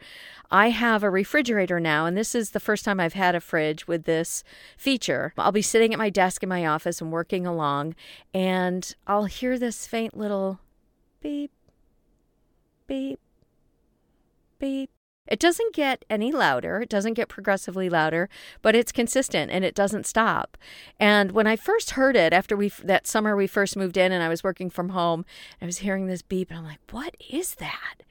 I 0.50 0.70
have 0.70 1.04
a 1.04 1.11
refrigerator 1.11 1.78
now, 1.78 2.07
and 2.07 2.16
this 2.16 2.35
is 2.35 2.50
the 2.50 2.59
first 2.59 2.85
time 2.85 2.98
I've 2.98 3.14
had 3.14 3.37
a 3.37 3.40
fridge 3.40 3.87
with 3.87 4.02
this 4.02 4.42
feature. 4.76 5.33
I'll 5.38 5.52
be 5.52 5.62
sitting 5.62 5.92
at 5.92 5.98
my 5.98 6.11
desk 6.11 6.42
in 6.42 6.48
my 6.48 6.66
office 6.66 7.00
and 7.00 7.12
working 7.12 7.46
along, 7.46 7.94
and 8.35 8.92
I'll 9.07 9.26
hear 9.26 9.61
this 9.61 9.87
faint 9.87 10.16
little 10.16 10.59
beep, 11.22 11.52
beep, 12.87 13.20
beep. 14.59 14.90
It 15.27 15.40
doesn't 15.40 15.75
get 15.75 16.05
any 16.11 16.33
louder. 16.33 16.83
It 16.83 16.90
doesn't 16.90 17.14
get 17.14 17.31
progressively 17.31 17.88
louder, 17.88 18.29
but 18.61 18.75
it's 18.75 18.92
consistent 18.92 19.51
and 19.51 19.64
it 19.64 19.75
doesn't 19.75 20.07
stop. 20.07 20.59
And 21.01 21.33
when 21.33 21.47
I 21.47 21.57
first 21.57 21.92
heard 21.92 22.14
it 22.14 22.35
after 22.35 22.57
we 22.57 22.68
that 22.83 23.07
summer 23.07 23.35
we 23.35 23.47
first 23.47 23.75
moved 23.75 23.97
in 23.97 24.12
and 24.12 24.23
I 24.23 24.29
was 24.29 24.44
working 24.44 24.68
from 24.68 24.90
home, 24.90 25.25
I 25.62 25.66
was 25.66 25.79
hearing 25.79 26.07
this 26.07 26.20
beep 26.20 26.51
and 26.51 26.59
I'm 26.59 26.64
like, 26.66 26.81
"What 26.90 27.16
is 27.31 27.55
that?" 27.55 28.03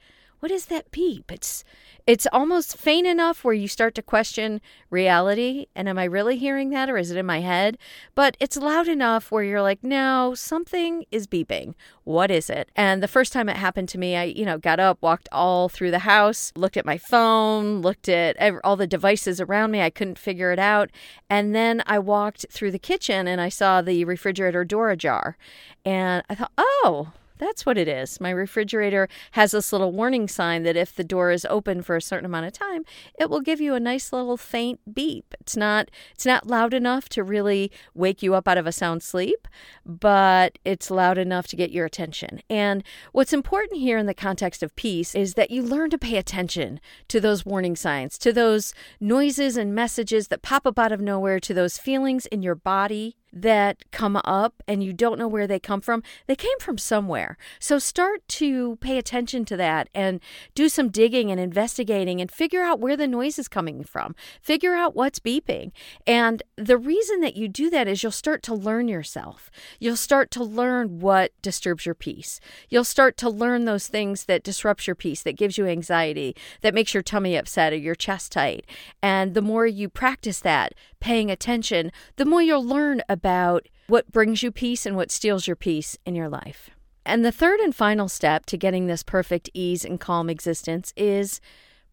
What 0.44 0.50
is 0.50 0.66
that 0.66 0.90
beep? 0.90 1.32
It's 1.32 1.64
it's 2.06 2.26
almost 2.30 2.76
faint 2.76 3.06
enough 3.06 3.44
where 3.44 3.54
you 3.54 3.66
start 3.66 3.94
to 3.94 4.02
question 4.02 4.60
reality 4.90 5.68
and 5.74 5.88
am 5.88 5.96
I 5.96 6.04
really 6.04 6.36
hearing 6.36 6.68
that 6.68 6.90
or 6.90 6.98
is 6.98 7.10
it 7.10 7.16
in 7.16 7.24
my 7.24 7.40
head? 7.40 7.78
But 8.14 8.36
it's 8.38 8.58
loud 8.58 8.86
enough 8.86 9.32
where 9.32 9.42
you're 9.42 9.62
like, 9.62 9.82
"No, 9.82 10.34
something 10.34 11.06
is 11.10 11.26
beeping. 11.26 11.72
What 12.02 12.30
is 12.30 12.50
it?" 12.50 12.68
And 12.76 13.02
the 13.02 13.08
first 13.08 13.32
time 13.32 13.48
it 13.48 13.56
happened 13.56 13.88
to 13.88 13.98
me, 13.98 14.16
I, 14.16 14.24
you 14.24 14.44
know, 14.44 14.58
got 14.58 14.78
up, 14.78 14.98
walked 15.00 15.30
all 15.32 15.70
through 15.70 15.92
the 15.92 16.00
house, 16.00 16.52
looked 16.56 16.76
at 16.76 16.84
my 16.84 16.98
phone, 16.98 17.80
looked 17.80 18.10
at 18.10 18.36
all 18.64 18.76
the 18.76 18.86
devices 18.86 19.40
around 19.40 19.70
me. 19.70 19.80
I 19.80 19.88
couldn't 19.88 20.18
figure 20.18 20.52
it 20.52 20.58
out. 20.58 20.90
And 21.30 21.54
then 21.54 21.82
I 21.86 21.98
walked 21.98 22.44
through 22.50 22.72
the 22.72 22.78
kitchen 22.78 23.26
and 23.26 23.40
I 23.40 23.48
saw 23.48 23.80
the 23.80 24.04
refrigerator 24.04 24.62
door 24.62 24.90
ajar. 24.90 25.38
And 25.86 26.22
I 26.28 26.34
thought, 26.34 26.52
"Oh, 26.58 27.14
That's 27.44 27.66
what 27.66 27.76
it 27.76 27.88
is. 27.88 28.22
My 28.22 28.30
refrigerator 28.30 29.06
has 29.32 29.50
this 29.50 29.70
little 29.70 29.92
warning 29.92 30.28
sign 30.28 30.62
that 30.62 30.78
if 30.78 30.96
the 30.96 31.04
door 31.04 31.30
is 31.30 31.46
open 31.50 31.82
for 31.82 31.94
a 31.94 32.00
certain 32.00 32.24
amount 32.24 32.46
of 32.46 32.54
time, 32.54 32.84
it 33.20 33.28
will 33.28 33.42
give 33.42 33.60
you 33.60 33.74
a 33.74 33.80
nice 33.80 34.14
little 34.14 34.38
faint 34.38 34.80
beep. 34.94 35.34
It's 35.40 35.54
not 35.54 35.90
it's 36.14 36.24
not 36.24 36.46
loud 36.46 36.72
enough 36.72 37.10
to 37.10 37.22
really 37.22 37.70
wake 37.92 38.22
you 38.22 38.34
up 38.34 38.48
out 38.48 38.56
of 38.56 38.66
a 38.66 38.72
sound 38.72 39.02
sleep, 39.02 39.46
but 39.84 40.58
it's 40.64 40.90
loud 40.90 41.18
enough 41.18 41.46
to 41.48 41.56
get 41.56 41.70
your 41.70 41.84
attention. 41.84 42.40
And 42.48 42.82
what's 43.12 43.34
important 43.34 43.78
here 43.78 43.98
in 43.98 44.06
the 44.06 44.14
context 44.14 44.62
of 44.62 44.74
peace 44.74 45.14
is 45.14 45.34
that 45.34 45.50
you 45.50 45.62
learn 45.62 45.90
to 45.90 45.98
pay 45.98 46.16
attention 46.16 46.80
to 47.08 47.20
those 47.20 47.44
warning 47.44 47.76
signs, 47.76 48.16
to 48.18 48.32
those 48.32 48.72
noises 49.00 49.58
and 49.58 49.74
messages 49.74 50.28
that 50.28 50.40
pop 50.40 50.66
up 50.66 50.78
out 50.78 50.92
of 50.92 51.00
nowhere, 51.02 51.40
to 51.40 51.52
those 51.52 51.76
feelings 51.76 52.24
in 52.24 52.42
your 52.42 52.54
body 52.54 53.16
that 53.34 53.90
come 53.90 54.16
up 54.24 54.62
and 54.68 54.82
you 54.82 54.92
don't 54.92 55.18
know 55.18 55.26
where 55.26 55.46
they 55.46 55.58
come 55.58 55.80
from, 55.80 56.02
they 56.26 56.36
came 56.36 56.58
from 56.60 56.78
somewhere. 56.78 57.36
So 57.58 57.78
start 57.78 58.26
to 58.28 58.76
pay 58.76 58.96
attention 58.96 59.44
to 59.46 59.56
that 59.56 59.88
and 59.94 60.20
do 60.54 60.68
some 60.68 60.88
digging 60.88 61.30
and 61.30 61.40
investigating 61.40 62.20
and 62.20 62.30
figure 62.30 62.62
out 62.62 62.78
where 62.78 62.96
the 62.96 63.08
noise 63.08 63.38
is 63.38 63.48
coming 63.48 63.82
from. 63.82 64.14
Figure 64.40 64.74
out 64.74 64.94
what's 64.94 65.18
beeping. 65.18 65.72
And 66.06 66.42
the 66.56 66.78
reason 66.78 67.20
that 67.20 67.36
you 67.36 67.48
do 67.48 67.70
that 67.70 67.88
is 67.88 68.02
you'll 68.02 68.12
start 68.12 68.42
to 68.44 68.54
learn 68.54 68.86
yourself. 68.86 69.50
You'll 69.80 69.96
start 69.96 70.30
to 70.32 70.44
learn 70.44 71.00
what 71.00 71.32
disturbs 71.42 71.84
your 71.84 71.96
peace. 71.96 72.38
You'll 72.68 72.84
start 72.84 73.16
to 73.18 73.28
learn 73.28 73.64
those 73.64 73.88
things 73.88 74.26
that 74.26 74.44
disrupts 74.44 74.86
your 74.86 74.94
peace, 74.94 75.22
that 75.22 75.36
gives 75.36 75.58
you 75.58 75.66
anxiety, 75.66 76.36
that 76.60 76.74
makes 76.74 76.94
your 76.94 77.02
tummy 77.02 77.36
upset 77.36 77.72
or 77.72 77.76
your 77.76 77.96
chest 77.96 78.32
tight. 78.32 78.64
And 79.02 79.34
the 79.34 79.42
more 79.42 79.66
you 79.66 79.88
practice 79.88 80.38
that, 80.40 80.74
paying 81.00 81.30
attention, 81.30 81.90
the 82.16 82.24
more 82.24 82.40
you'll 82.40 82.64
learn 82.64 83.02
about 83.08 83.23
what 83.86 84.12
brings 84.12 84.42
you 84.42 84.52
peace 84.52 84.86
and 84.86 84.96
what 84.96 85.10
steals 85.10 85.46
your 85.46 85.56
peace 85.56 85.96
in 86.06 86.14
your 86.14 86.28
life. 86.28 86.70
And 87.06 87.24
the 87.24 87.32
third 87.32 87.60
and 87.60 87.74
final 87.74 88.08
step 88.08 88.46
to 88.46 88.56
getting 88.56 88.86
this 88.86 89.02
perfect 89.02 89.50
ease 89.52 89.84
and 89.84 90.00
calm 90.00 90.30
existence 90.30 90.92
is 90.96 91.40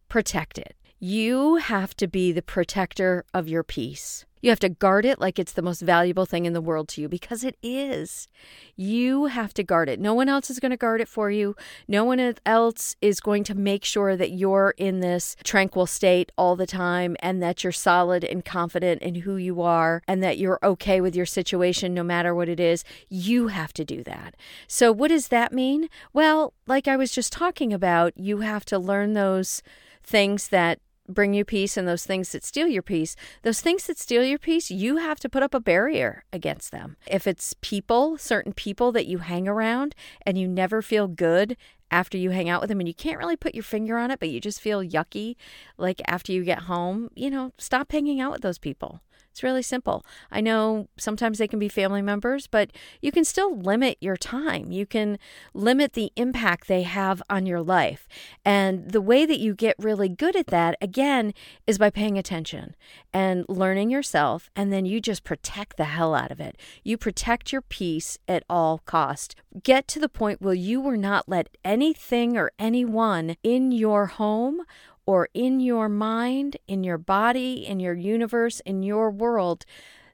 protect 0.08 0.58
it. 0.58 0.76
You 1.04 1.56
have 1.56 1.98
to 1.98 2.08
be 2.08 2.32
the 2.32 2.44
protector 2.44 3.26
of 3.34 3.50
your 3.50 3.64
peace. 3.64 4.24
You 4.40 4.52
have 4.52 4.60
to 4.60 4.70
guard 4.70 5.04
it 5.04 5.20
like 5.20 5.40
it's 5.40 5.54
the 5.54 5.64
most 5.64 5.82
valuable 5.82 6.28
thing 6.28 6.46
in 6.46 6.54
the 6.54 6.62
world 6.62 6.90
to 6.90 7.02
you 7.02 7.10
because 7.10 7.44
it 7.44 7.58
is. 7.64 8.28
You 8.76 9.26
have 9.26 9.52
to 9.56 9.64
guard 9.64 9.90
it. 9.90 10.00
No 10.00 10.14
one 10.14 10.30
else 10.30 10.52
is 10.52 10.60
going 10.60 10.70
to 10.70 10.78
guard 10.78 11.02
it 11.02 11.08
for 11.08 11.32
you. 11.32 11.56
No 11.88 12.04
one 12.04 12.36
else 12.46 12.96
is 13.02 13.20
going 13.20 13.44
to 13.46 13.56
make 13.56 13.84
sure 13.84 14.16
that 14.16 14.30
you're 14.30 14.76
in 14.78 15.00
this 15.00 15.36
tranquil 15.44 15.88
state 15.88 16.32
all 16.38 16.56
the 16.56 16.68
time 16.68 17.16
and 17.20 17.42
that 17.42 17.64
you're 17.64 17.72
solid 17.72 18.24
and 18.24 18.46
confident 18.46 19.02
in 19.02 19.16
who 19.16 19.38
you 19.38 19.64
are 19.64 20.04
and 20.08 20.22
that 20.22 20.38
you're 20.38 20.60
okay 20.62 21.02
with 21.02 21.16
your 21.16 21.26
situation 21.26 21.96
no 21.96 22.04
matter 22.04 22.36
what 22.36 22.48
it 22.48 22.60
is. 22.60 22.84
You 23.10 23.48
have 23.48 23.74
to 23.74 23.84
do 23.84 24.04
that. 24.04 24.36
So, 24.68 24.92
what 24.92 25.08
does 25.08 25.30
that 25.30 25.52
mean? 25.52 25.90
Well, 26.14 26.54
like 26.68 26.88
I 26.88 26.96
was 26.96 27.12
just 27.12 27.34
talking 27.34 27.74
about, 27.74 28.16
you 28.20 28.42
have 28.42 28.66
to 28.66 28.78
learn 28.78 29.14
those 29.14 29.64
things 30.04 30.50
that 30.50 30.80
bring 31.12 31.34
you 31.34 31.46
peace 31.46 31.78
and 31.78 31.88
those 31.88 32.06
things 32.06 32.32
that 32.32 32.44
steal 32.44 32.68
your 32.68 32.82
peace, 32.82 33.16
those 33.44 33.62
things 33.62 33.88
that 33.88 34.00
steal 34.00 34.24
your 34.24 34.40
peace, 34.40 34.72
you 34.72 34.98
have 34.98 35.20
to 35.20 35.30
put 35.30 35.44
up 35.44 35.54
a 35.54 35.60
barrier 35.60 36.24
against 36.34 36.72
them. 36.72 36.98
If 37.08 37.28
it's 37.28 37.56
people, 37.62 38.18
certain 38.18 38.54
people 38.54 38.92
that 38.94 39.08
you 39.08 39.20
hang 39.20 39.48
around 39.48 39.96
and 40.26 40.38
you 40.38 40.48
never 40.48 40.82
feel 40.82 41.08
good 41.08 41.58
after 41.92 42.18
you 42.18 42.30
hang 42.30 42.50
out 42.50 42.62
with 42.62 42.70
them 42.70 42.80
and 42.80 42.88
you 42.88 42.94
can't 42.94 43.20
really 43.20 43.36
put 43.36 43.54
your 43.54 43.64
finger 43.64 43.98
on 43.98 44.12
it, 44.12 44.20
but 44.20 44.30
you 44.30 44.40
just 44.40 44.62
feel 44.62 44.84
yucky 44.84 45.36
like 45.78 46.02
after 46.08 46.32
you 46.32 46.44
get 46.44 46.60
home, 46.64 47.10
you 47.16 47.30
know, 47.30 47.52
stop 47.58 47.92
hanging 47.92 48.22
out 48.22 48.32
with 48.32 48.42
those 48.42 48.58
people. 48.58 49.02
It's 49.32 49.44
really 49.44 49.62
simple. 49.62 50.06
I 50.30 50.42
know 50.42 50.90
sometimes 50.98 51.38
they 51.38 51.48
can 51.48 51.58
be 51.58 51.70
family 51.70 52.02
members, 52.02 52.48
but 52.48 52.72
you 53.02 53.14
can 53.14 53.24
still 53.24 53.58
limit 53.58 53.98
your 54.02 54.18
time. 54.18 54.72
You 54.72 54.86
can 54.86 55.18
limit 55.54 55.94
the 55.94 56.12
impact 56.18 56.68
they 56.68 56.84
have 56.84 57.24
on 57.30 57.46
your 57.46 57.62
life. 57.62 58.10
And 58.44 58.92
the 58.92 59.02
way 59.02 59.26
that 59.26 59.40
you 59.40 59.56
get 59.56 59.76
really 59.80 60.10
good 60.10 60.36
at 60.36 60.48
that, 60.48 60.76
again, 60.82 61.34
is 61.66 61.78
by 61.78 61.90
paying 61.90 62.18
attention 62.18 62.76
and 63.14 63.46
learning 63.48 63.90
yourself. 63.90 64.50
And 64.54 64.72
then 64.72 64.86
you 64.86 65.00
just 65.00 65.24
protect 65.24 65.78
the 65.78 65.86
hell 65.86 66.14
out 66.14 66.32
of 66.32 66.42
it. 66.42 66.58
You 66.84 66.98
protect 66.98 67.54
your 67.54 67.62
peace 67.62 68.18
at 68.28 68.44
all 68.50 68.80
cost. 68.80 69.36
Get 69.64 69.88
to 69.90 70.00
the 70.00 70.10
point 70.10 70.42
where 70.42 70.54
you 70.54 70.82
will 70.82 70.98
not 70.98 71.30
let 71.30 71.48
anything 71.64 72.38
or 72.38 72.52
anyone 72.60 73.38
in 73.44 73.72
your 73.72 74.08
home 74.08 74.64
or 75.06 75.30
in 75.34 75.60
your 75.60 75.90
mind, 75.90 76.58
in 76.68 76.84
your 76.84 76.98
body, 76.98 77.66
in 77.66 77.80
your 77.80 77.94
universe, 77.94 78.60
in 78.62 78.84
your 78.84 79.10
world 79.10 79.66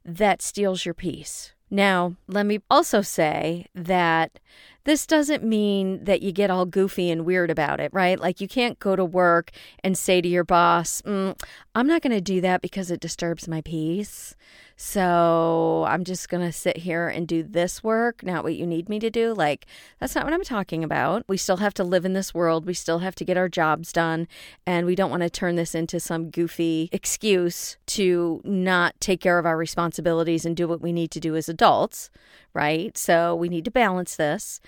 that 0.06 0.41
steals 0.41 0.86
your 0.86 0.93
peace. 0.93 1.54
Now, 1.69 2.15
let 2.28 2.45
me 2.45 2.60
also 2.71 3.02
say 3.02 3.65
that 3.76 4.39
this 4.86 5.06
doesn't 5.06 5.43
mean 5.43 6.06
that 6.06 6.21
you 6.21 6.32
get 6.32 6.50
all 6.50 6.65
goofy 6.65 7.12
and 7.12 7.26
weird 7.26 7.52
about 7.52 7.82
it, 7.82 7.93
right? 7.93 8.17
Like 8.17 8.39
you 8.39 8.47
can't 8.47 8.80
go 8.80 8.95
to 8.95 9.04
work 9.04 9.52
and 9.84 9.97
say 9.97 10.21
to 10.21 10.30
your 10.30 10.45
boss, 10.45 11.02
mm, 11.02 11.38
I'm 11.76 11.88
not 11.88 12.02
going 12.02 12.13
to 12.13 12.21
do 12.21 12.39
that 12.39 12.62
because 12.62 12.89
it 12.89 13.02
disturbs 13.02 13.50
my 13.50 13.60
peace. 13.60 14.34
So 14.79 15.85
I'm 15.87 16.03
just 16.03 16.29
going 16.29 16.45
to 16.45 16.51
sit 16.51 16.77
here 16.77 17.07
and 17.07 17.27
do 17.27 17.41
this 17.41 17.83
work, 17.83 18.21
not 18.21 18.43
what 18.43 18.53
you 18.53 18.67
need 18.67 18.89
me 18.89 18.99
to 18.99 19.09
do. 19.09 19.33
Like, 19.33 19.65
that's 19.99 20.13
not 20.13 20.23
what 20.23 20.35
I'm 20.35 20.43
talking 20.43 20.83
about. 20.83 21.23
We 21.27 21.35
still 21.35 21.57
have 21.57 21.73
to 21.75 21.83
live 21.83 22.05
in 22.05 22.13
this 22.13 22.31
world. 22.31 22.67
We 22.67 22.75
still 22.75 22.99
have 22.99 23.15
to 23.15 23.25
get 23.25 23.37
our 23.37 23.49
jobs 23.49 23.91
done. 23.91 24.27
And 24.67 24.85
we 24.85 24.93
don't 24.93 25.09
want 25.09 25.23
to 25.23 25.31
turn 25.31 25.55
this 25.55 25.73
into 25.73 25.99
some 25.99 26.29
goofy 26.29 26.89
excuse 26.91 27.77
to 27.87 28.39
not 28.43 28.93
take 28.99 29.19
care 29.19 29.39
of 29.39 29.47
our 29.47 29.57
responsibilities 29.57 30.45
and 30.45 30.55
do 30.55 30.67
what 30.67 30.81
we 30.81 30.93
need 30.93 31.09
to 31.09 31.19
do 31.19 31.35
as 31.35 31.49
adults, 31.49 32.11
right? 32.53 32.95
So 32.95 33.35
we 33.35 33.49
need 33.49 33.65
to 33.65 33.71
balance 33.71 34.15
this. 34.15 34.61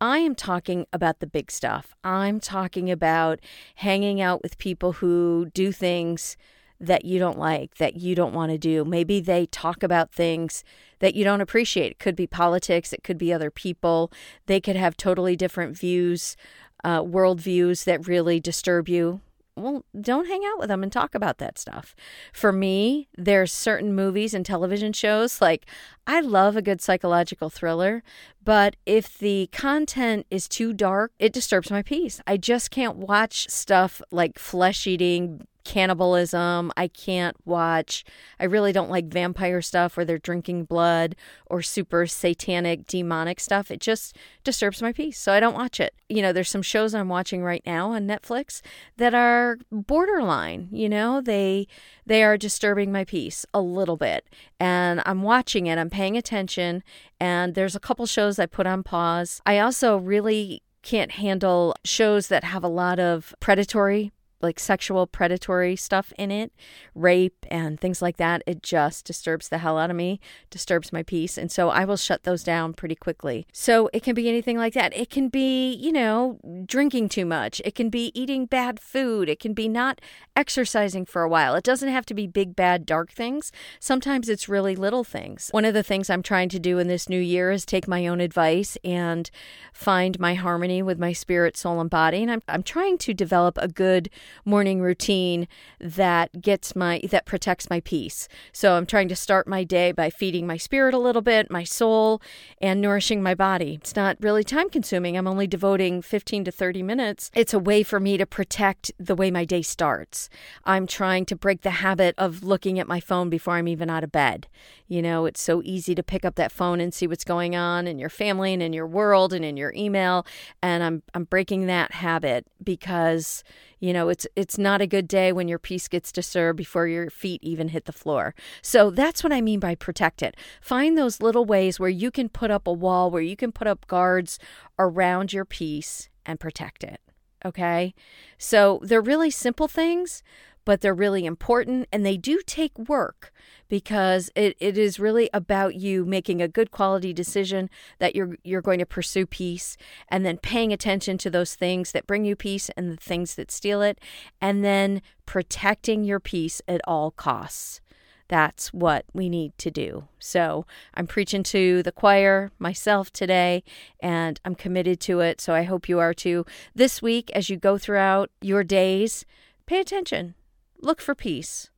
I 0.00 0.18
am 0.18 0.36
talking 0.36 0.86
about 0.92 1.18
the 1.18 1.26
big 1.26 1.50
stuff. 1.50 1.96
I'm 2.04 2.38
talking 2.38 2.88
about 2.88 3.40
hanging 3.74 4.20
out 4.20 4.44
with 4.44 4.58
people 4.58 4.92
who 4.92 5.50
do 5.54 5.72
things 5.72 6.36
that 6.80 7.04
you 7.04 7.18
don't 7.18 7.38
like, 7.38 7.76
that 7.76 7.96
you 7.96 8.14
don't 8.14 8.34
want 8.34 8.52
to 8.52 8.58
do. 8.58 8.84
Maybe 8.84 9.20
they 9.20 9.46
talk 9.46 9.82
about 9.82 10.12
things 10.12 10.64
that 10.98 11.14
you 11.14 11.24
don't 11.24 11.40
appreciate. 11.40 11.92
It 11.92 11.98
could 11.98 12.16
be 12.16 12.26
politics, 12.26 12.92
it 12.92 13.02
could 13.02 13.18
be 13.18 13.32
other 13.32 13.50
people. 13.50 14.12
They 14.46 14.60
could 14.60 14.76
have 14.76 14.96
totally 14.96 15.36
different 15.36 15.76
views, 15.76 16.36
uh, 16.84 17.02
worldviews 17.02 17.84
that 17.84 18.06
really 18.06 18.40
disturb 18.40 18.88
you 18.88 19.20
well, 19.56 19.86
don't 19.98 20.28
hang 20.28 20.42
out 20.44 20.58
with 20.58 20.68
them 20.68 20.82
and 20.82 20.92
talk 20.92 21.14
about 21.14 21.38
that 21.38 21.58
stuff. 21.58 21.96
For 22.32 22.52
me, 22.52 23.08
there's 23.16 23.52
certain 23.52 23.94
movies 23.94 24.34
and 24.34 24.44
television 24.44 24.92
shows 24.92 25.40
like 25.40 25.64
I 26.06 26.20
love 26.20 26.56
a 26.56 26.62
good 26.62 26.82
psychological 26.82 27.48
thriller, 27.48 28.02
but 28.44 28.76
if 28.84 29.18
the 29.18 29.48
content 29.52 30.26
is 30.30 30.46
too 30.46 30.74
dark, 30.74 31.12
it 31.18 31.32
disturbs 31.32 31.70
my 31.70 31.82
peace. 31.82 32.20
I 32.26 32.36
just 32.36 32.70
can't 32.70 32.96
watch 32.96 33.48
stuff 33.48 34.02
like 34.10 34.38
flesh 34.38 34.86
eating 34.86 35.46
cannibalism. 35.66 36.70
I 36.76 36.86
can't 36.86 37.36
watch. 37.44 38.04
I 38.38 38.44
really 38.44 38.72
don't 38.72 38.88
like 38.88 39.06
vampire 39.06 39.60
stuff 39.60 39.96
where 39.96 40.06
they're 40.06 40.16
drinking 40.16 40.66
blood 40.66 41.16
or 41.46 41.60
super 41.60 42.06
satanic, 42.06 42.86
demonic 42.86 43.40
stuff. 43.40 43.72
It 43.72 43.80
just 43.80 44.16
disturbs 44.44 44.80
my 44.80 44.92
peace. 44.92 45.18
So 45.18 45.32
I 45.32 45.40
don't 45.40 45.56
watch 45.56 45.80
it. 45.80 45.92
You 46.08 46.22
know, 46.22 46.32
there's 46.32 46.50
some 46.50 46.62
shows 46.62 46.94
I'm 46.94 47.08
watching 47.08 47.42
right 47.42 47.64
now 47.66 47.90
on 47.90 48.06
Netflix 48.06 48.60
that 48.96 49.12
are 49.12 49.58
borderline, 49.72 50.68
you 50.70 50.88
know, 50.88 51.20
they 51.20 51.66
they 52.06 52.22
are 52.22 52.38
disturbing 52.38 52.92
my 52.92 53.04
peace 53.04 53.44
a 53.52 53.60
little 53.60 53.96
bit. 53.96 54.24
And 54.60 55.02
I'm 55.04 55.22
watching 55.22 55.66
it, 55.66 55.78
I'm 55.78 55.90
paying 55.90 56.16
attention, 56.16 56.84
and 57.18 57.56
there's 57.56 57.74
a 57.74 57.80
couple 57.80 58.06
shows 58.06 58.38
I 58.38 58.46
put 58.46 58.68
on 58.68 58.84
pause. 58.84 59.42
I 59.44 59.58
also 59.58 59.96
really 59.96 60.62
can't 60.82 61.10
handle 61.10 61.74
shows 61.84 62.28
that 62.28 62.44
have 62.44 62.62
a 62.62 62.68
lot 62.68 63.00
of 63.00 63.34
predatory 63.40 64.12
like 64.40 64.60
sexual 64.60 65.06
predatory 65.06 65.76
stuff 65.76 66.12
in 66.18 66.30
it, 66.30 66.52
rape 66.94 67.46
and 67.50 67.80
things 67.80 68.02
like 68.02 68.16
that, 68.16 68.42
it 68.46 68.62
just 68.62 69.04
disturbs 69.04 69.48
the 69.48 69.58
hell 69.58 69.78
out 69.78 69.90
of 69.90 69.96
me, 69.96 70.20
disturbs 70.50 70.92
my 70.92 71.02
peace. 71.02 71.38
And 71.38 71.50
so 71.50 71.70
I 71.70 71.84
will 71.84 71.96
shut 71.96 72.24
those 72.24 72.44
down 72.44 72.74
pretty 72.74 72.94
quickly. 72.94 73.46
So 73.52 73.88
it 73.92 74.02
can 74.02 74.14
be 74.14 74.28
anything 74.28 74.58
like 74.58 74.74
that. 74.74 74.96
It 74.96 75.10
can 75.10 75.28
be, 75.28 75.72
you 75.72 75.92
know, 75.92 76.38
drinking 76.66 77.08
too 77.08 77.24
much. 77.24 77.60
It 77.64 77.74
can 77.74 77.90
be 77.90 78.12
eating 78.14 78.46
bad 78.46 78.80
food. 78.80 79.28
It 79.28 79.40
can 79.40 79.54
be 79.54 79.68
not 79.68 80.00
exercising 80.34 81.06
for 81.06 81.22
a 81.22 81.28
while. 81.28 81.54
It 81.54 81.64
doesn't 81.64 81.88
have 81.88 82.06
to 82.06 82.14
be 82.14 82.26
big, 82.26 82.54
bad, 82.54 82.86
dark 82.86 83.10
things. 83.10 83.52
Sometimes 83.80 84.28
it's 84.28 84.48
really 84.48 84.76
little 84.76 85.04
things. 85.04 85.48
One 85.52 85.64
of 85.64 85.74
the 85.74 85.82
things 85.82 86.10
I'm 86.10 86.22
trying 86.22 86.48
to 86.50 86.58
do 86.58 86.78
in 86.78 86.88
this 86.88 87.08
new 87.08 87.20
year 87.20 87.50
is 87.50 87.64
take 87.64 87.88
my 87.88 88.06
own 88.06 88.20
advice 88.20 88.76
and 88.84 89.30
find 89.72 90.18
my 90.20 90.34
harmony 90.34 90.82
with 90.82 90.98
my 90.98 91.12
spirit, 91.12 91.56
soul, 91.56 91.80
and 91.80 91.90
body. 91.90 92.22
And 92.22 92.30
I'm, 92.30 92.42
I'm 92.48 92.62
trying 92.62 92.98
to 92.98 93.14
develop 93.14 93.58
a 93.58 93.68
good 93.68 94.10
morning 94.44 94.80
routine 94.80 95.48
that 95.80 96.40
gets 96.40 96.74
my 96.76 97.00
that 97.10 97.26
protects 97.26 97.70
my 97.70 97.80
peace. 97.80 98.28
So 98.52 98.74
I'm 98.74 98.86
trying 98.86 99.08
to 99.08 99.16
start 99.16 99.46
my 99.46 99.64
day 99.64 99.92
by 99.92 100.10
feeding 100.10 100.46
my 100.46 100.56
spirit 100.56 100.94
a 100.94 100.98
little 100.98 101.22
bit, 101.22 101.50
my 101.50 101.64
soul, 101.64 102.20
and 102.60 102.80
nourishing 102.80 103.22
my 103.22 103.34
body. 103.34 103.78
It's 103.80 103.96
not 103.96 104.16
really 104.20 104.44
time 104.44 104.70
consuming. 104.70 105.16
I'm 105.16 105.28
only 105.28 105.46
devoting 105.46 106.02
15 106.02 106.44
to 106.44 106.50
30 106.50 106.82
minutes. 106.82 107.30
It's 107.34 107.54
a 107.54 107.58
way 107.58 107.82
for 107.82 108.00
me 108.00 108.16
to 108.16 108.26
protect 108.26 108.92
the 108.98 109.14
way 109.14 109.30
my 109.30 109.44
day 109.44 109.62
starts. 109.62 110.28
I'm 110.64 110.86
trying 110.86 111.26
to 111.26 111.36
break 111.36 111.62
the 111.62 111.70
habit 111.70 112.14
of 112.18 112.42
looking 112.42 112.78
at 112.78 112.88
my 112.88 113.00
phone 113.00 113.30
before 113.30 113.54
I'm 113.54 113.68
even 113.68 113.90
out 113.90 114.04
of 114.04 114.12
bed. 114.12 114.48
You 114.88 115.02
know, 115.02 115.26
it's 115.26 115.40
so 115.40 115.62
easy 115.64 115.94
to 115.94 116.02
pick 116.02 116.24
up 116.24 116.36
that 116.36 116.52
phone 116.52 116.80
and 116.80 116.94
see 116.94 117.06
what's 117.06 117.24
going 117.24 117.56
on 117.56 117.86
in 117.86 117.98
your 117.98 118.08
family 118.08 118.52
and 118.52 118.62
in 118.62 118.72
your 118.72 118.86
world 118.86 119.32
and 119.32 119.44
in 119.44 119.56
your 119.56 119.72
email, 119.74 120.26
and 120.62 120.82
I'm 120.82 121.02
I'm 121.14 121.24
breaking 121.24 121.66
that 121.66 121.92
habit 121.92 122.46
because 122.62 123.42
you 123.78 123.92
know 123.92 124.08
it's 124.08 124.26
it's 124.36 124.58
not 124.58 124.80
a 124.80 124.86
good 124.86 125.08
day 125.08 125.32
when 125.32 125.48
your 125.48 125.58
peace 125.58 125.88
gets 125.88 126.12
disturbed 126.12 126.56
before 126.56 126.86
your 126.86 127.10
feet 127.10 127.42
even 127.42 127.68
hit 127.68 127.84
the 127.84 127.92
floor. 127.92 128.34
So 128.62 128.90
that's 128.90 129.22
what 129.22 129.32
i 129.32 129.40
mean 129.40 129.60
by 129.60 129.74
protect 129.74 130.22
it. 130.22 130.36
Find 130.60 130.96
those 130.96 131.20
little 131.20 131.44
ways 131.44 131.78
where 131.80 131.90
you 131.90 132.10
can 132.10 132.28
put 132.28 132.50
up 132.50 132.66
a 132.66 132.72
wall 132.72 133.10
where 133.10 133.22
you 133.22 133.36
can 133.36 133.52
put 133.52 133.66
up 133.66 133.86
guards 133.86 134.38
around 134.78 135.32
your 135.32 135.44
peace 135.44 136.08
and 136.24 136.40
protect 136.40 136.82
it 136.84 137.00
okay? 137.44 137.94
So 138.38 138.80
they're 138.82 139.00
really 139.00 139.30
simple 139.30 139.68
things 139.68 140.22
but 140.66 140.82
they're 140.82 140.92
really 140.92 141.24
important 141.24 141.88
and 141.90 142.04
they 142.04 142.18
do 142.18 142.40
take 142.44 142.76
work 142.78 143.32
because 143.68 144.30
it, 144.34 144.54
it 144.60 144.76
is 144.76 145.00
really 145.00 145.30
about 145.32 145.76
you 145.76 146.04
making 146.04 146.42
a 146.42 146.48
good 146.48 146.70
quality 146.70 147.14
decision 147.14 147.70
that 148.00 148.14
you're 148.14 148.36
you're 148.44 148.60
going 148.60 148.80
to 148.80 148.84
pursue 148.84 149.24
peace 149.24 149.78
and 150.10 150.26
then 150.26 150.36
paying 150.36 150.72
attention 150.72 151.16
to 151.16 151.30
those 151.30 151.54
things 151.54 151.92
that 151.92 152.06
bring 152.06 152.26
you 152.26 152.36
peace 152.36 152.68
and 152.76 152.90
the 152.90 152.96
things 152.96 153.36
that 153.36 153.50
steal 153.50 153.80
it 153.80 153.98
and 154.42 154.62
then 154.62 155.00
protecting 155.24 156.04
your 156.04 156.20
peace 156.20 156.60
at 156.68 156.82
all 156.84 157.10
costs. 157.10 157.80
That's 158.28 158.72
what 158.72 159.04
we 159.12 159.28
need 159.28 159.56
to 159.58 159.70
do. 159.70 160.08
So 160.18 160.66
I'm 160.94 161.06
preaching 161.06 161.44
to 161.44 161.84
the 161.84 161.92
choir 161.92 162.50
myself 162.58 163.12
today, 163.12 163.62
and 164.00 164.40
I'm 164.44 164.56
committed 164.56 164.98
to 165.02 165.20
it. 165.20 165.40
So 165.40 165.54
I 165.54 165.62
hope 165.62 165.88
you 165.88 166.00
are 166.00 166.12
too. 166.12 166.44
This 166.74 167.00
week, 167.00 167.30
as 167.34 167.48
you 167.48 167.56
go 167.56 167.78
throughout 167.78 168.32
your 168.40 168.64
days, 168.64 169.24
pay 169.66 169.78
attention, 169.78 170.34
look 170.80 171.00
for 171.00 171.14
peace 171.14 171.70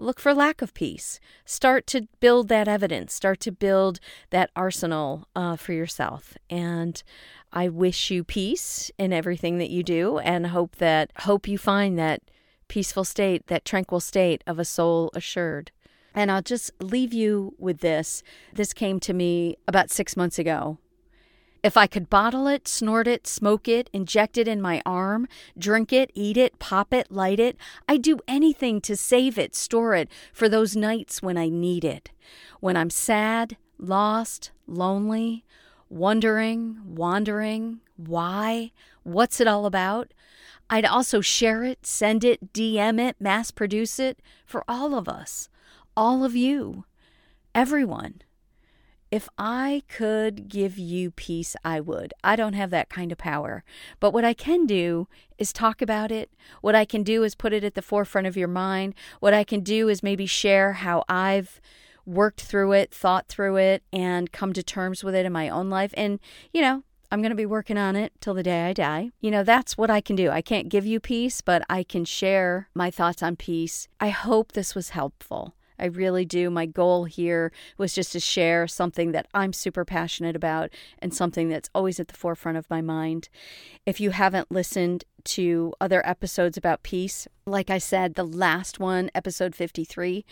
look 0.00 0.18
for 0.18 0.34
lack 0.34 0.62
of 0.62 0.74
peace. 0.74 1.20
Start 1.44 1.86
to 1.88 2.08
build 2.20 2.48
that 2.48 2.66
evidence, 2.68 3.14
start 3.14 3.40
to 3.40 3.52
build 3.52 4.00
that 4.30 4.50
arsenal 4.56 5.28
uh, 5.36 5.56
for 5.56 5.72
yourself. 5.72 6.36
And 6.48 7.02
I 7.52 7.68
wish 7.68 8.10
you 8.10 8.24
peace 8.24 8.90
in 8.98 9.12
everything 9.12 9.58
that 9.58 9.70
you 9.70 9.82
do 9.82 10.18
and 10.18 10.48
hope 10.48 10.76
that 10.76 11.12
hope 11.20 11.46
you 11.46 11.58
find 11.58 11.98
that 11.98 12.22
peaceful 12.68 13.04
state, 13.04 13.46
that 13.48 13.64
tranquil 13.64 14.00
state 14.00 14.42
of 14.46 14.58
a 14.58 14.64
soul 14.64 15.10
assured. 15.14 15.70
And 16.14 16.30
I'll 16.30 16.42
just 16.42 16.70
leave 16.80 17.12
you 17.12 17.54
with 17.58 17.78
this. 17.78 18.22
This 18.52 18.72
came 18.72 18.98
to 19.00 19.12
me 19.12 19.56
about 19.68 19.90
six 19.90 20.16
months 20.16 20.38
ago. 20.38 20.78
If 21.62 21.76
I 21.76 21.86
could 21.86 22.08
bottle 22.08 22.46
it, 22.46 22.66
snort 22.66 23.06
it, 23.06 23.26
smoke 23.26 23.68
it, 23.68 23.90
inject 23.92 24.38
it 24.38 24.48
in 24.48 24.62
my 24.62 24.80
arm, 24.86 25.28
drink 25.58 25.92
it, 25.92 26.10
eat 26.14 26.38
it, 26.38 26.58
pop 26.58 26.94
it, 26.94 27.12
light 27.12 27.38
it, 27.38 27.58
I'd 27.86 28.00
do 28.00 28.18
anything 28.26 28.80
to 28.82 28.96
save 28.96 29.38
it, 29.38 29.54
store 29.54 29.94
it 29.94 30.08
for 30.32 30.48
those 30.48 30.74
nights 30.74 31.22
when 31.22 31.36
I 31.36 31.50
need 31.50 31.84
it. 31.84 32.10
When 32.60 32.78
I'm 32.78 32.88
sad, 32.88 33.58
lost, 33.78 34.52
lonely, 34.66 35.44
wondering, 35.90 36.80
wandering, 36.86 37.80
why, 37.96 38.72
what's 39.02 39.38
it 39.38 39.46
all 39.46 39.66
about? 39.66 40.14
I'd 40.70 40.86
also 40.86 41.20
share 41.20 41.62
it, 41.64 41.84
send 41.84 42.24
it, 42.24 42.54
DM 42.54 42.98
it, 42.98 43.16
mass 43.20 43.50
produce 43.50 43.98
it 43.98 44.22
for 44.46 44.64
all 44.66 44.94
of 44.94 45.08
us, 45.08 45.50
all 45.94 46.24
of 46.24 46.34
you, 46.34 46.84
everyone. 47.54 48.22
If 49.10 49.28
I 49.36 49.82
could 49.88 50.48
give 50.48 50.78
you 50.78 51.10
peace, 51.10 51.56
I 51.64 51.80
would. 51.80 52.14
I 52.22 52.36
don't 52.36 52.52
have 52.52 52.70
that 52.70 52.88
kind 52.88 53.10
of 53.10 53.18
power. 53.18 53.64
But 53.98 54.12
what 54.12 54.24
I 54.24 54.34
can 54.34 54.66
do 54.66 55.08
is 55.36 55.52
talk 55.52 55.82
about 55.82 56.12
it. 56.12 56.30
What 56.60 56.76
I 56.76 56.84
can 56.84 57.02
do 57.02 57.24
is 57.24 57.34
put 57.34 57.52
it 57.52 57.64
at 57.64 57.74
the 57.74 57.82
forefront 57.82 58.28
of 58.28 58.36
your 58.36 58.48
mind. 58.48 58.94
What 59.18 59.34
I 59.34 59.42
can 59.42 59.60
do 59.60 59.88
is 59.88 60.02
maybe 60.02 60.26
share 60.26 60.74
how 60.74 61.04
I've 61.08 61.60
worked 62.06 62.42
through 62.42 62.72
it, 62.72 62.92
thought 62.92 63.26
through 63.26 63.56
it, 63.56 63.82
and 63.92 64.30
come 64.30 64.52
to 64.52 64.62
terms 64.62 65.02
with 65.02 65.14
it 65.14 65.26
in 65.26 65.32
my 65.32 65.48
own 65.48 65.70
life. 65.70 65.92
And, 65.96 66.20
you 66.52 66.62
know, 66.62 66.84
I'm 67.10 67.20
going 67.20 67.30
to 67.30 67.36
be 67.36 67.46
working 67.46 67.78
on 67.78 67.96
it 67.96 68.12
till 68.20 68.34
the 68.34 68.44
day 68.44 68.68
I 68.68 68.72
die. 68.72 69.10
You 69.20 69.32
know, 69.32 69.42
that's 69.42 69.76
what 69.76 69.90
I 69.90 70.00
can 70.00 70.14
do. 70.14 70.30
I 70.30 70.40
can't 70.40 70.68
give 70.68 70.86
you 70.86 71.00
peace, 71.00 71.40
but 71.40 71.64
I 71.68 71.82
can 71.82 72.04
share 72.04 72.68
my 72.74 72.90
thoughts 72.90 73.24
on 73.24 73.34
peace. 73.34 73.88
I 73.98 74.10
hope 74.10 74.52
this 74.52 74.76
was 74.76 74.90
helpful. 74.90 75.54
I 75.80 75.86
really 75.86 76.24
do. 76.24 76.50
My 76.50 76.66
goal 76.66 77.04
here 77.04 77.50
was 77.78 77.94
just 77.94 78.12
to 78.12 78.20
share 78.20 78.68
something 78.68 79.12
that 79.12 79.26
I'm 79.34 79.52
super 79.52 79.84
passionate 79.84 80.36
about 80.36 80.70
and 80.98 81.14
something 81.14 81.48
that's 81.48 81.70
always 81.74 81.98
at 81.98 82.08
the 82.08 82.16
forefront 82.16 82.58
of 82.58 82.68
my 82.70 82.80
mind. 82.80 83.28
If 83.86 84.00
you 84.00 84.10
haven't 84.10 84.52
listened 84.52 85.04
to 85.24 85.72
other 85.80 86.06
episodes 86.06 86.56
about 86.56 86.82
peace, 86.82 87.26
like 87.46 87.70
I 87.70 87.78
said, 87.78 88.14
the 88.14 88.24
last 88.24 88.78
one, 88.78 89.10
episode 89.14 89.54
53, 89.54 90.24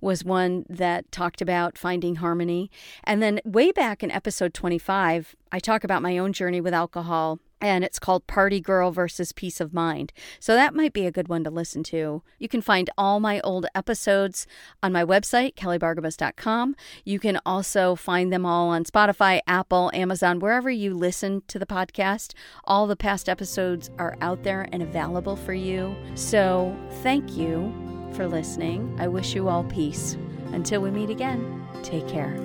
was 0.00 0.24
one 0.24 0.64
that 0.68 1.10
talked 1.10 1.40
about 1.40 1.78
finding 1.78 2.16
harmony. 2.16 2.70
And 3.04 3.22
then 3.22 3.40
way 3.44 3.72
back 3.72 4.02
in 4.02 4.10
episode 4.10 4.54
25, 4.54 5.34
I 5.52 5.58
talk 5.58 5.84
about 5.84 6.02
my 6.02 6.18
own 6.18 6.32
journey 6.32 6.60
with 6.60 6.74
alcohol 6.74 7.40
and 7.60 7.84
it's 7.84 7.98
called 7.98 8.26
Party 8.26 8.60
Girl 8.60 8.90
versus 8.90 9.32
Peace 9.32 9.60
of 9.60 9.72
Mind. 9.72 10.12
So 10.40 10.54
that 10.54 10.74
might 10.74 10.92
be 10.92 11.06
a 11.06 11.10
good 11.10 11.28
one 11.28 11.44
to 11.44 11.50
listen 11.50 11.82
to. 11.84 12.22
You 12.38 12.48
can 12.48 12.60
find 12.60 12.90
all 12.98 13.20
my 13.20 13.40
old 13.40 13.66
episodes 13.74 14.46
on 14.82 14.92
my 14.92 15.04
website, 15.04 15.54
kellybargabos.com. 15.54 16.76
You 17.04 17.18
can 17.18 17.40
also 17.46 17.94
find 17.94 18.32
them 18.32 18.44
all 18.44 18.68
on 18.68 18.84
Spotify, 18.84 19.40
Apple, 19.46 19.90
Amazon, 19.94 20.38
wherever 20.38 20.70
you 20.70 20.94
listen 20.94 21.42
to 21.48 21.58
the 21.58 21.66
podcast. 21.66 22.34
All 22.64 22.86
the 22.86 22.96
past 22.96 23.28
episodes 23.28 23.90
are 23.98 24.16
out 24.20 24.42
there 24.42 24.68
and 24.72 24.82
available 24.82 25.36
for 25.36 25.54
you. 25.54 25.96
So 26.14 26.76
thank 27.02 27.36
you 27.36 27.72
for 28.12 28.26
listening. 28.26 28.96
I 28.98 29.08
wish 29.08 29.34
you 29.34 29.48
all 29.48 29.64
peace. 29.64 30.16
Until 30.52 30.80
we 30.80 30.90
meet 30.90 31.10
again, 31.10 31.66
take 31.82 32.06
care. 32.08 32.36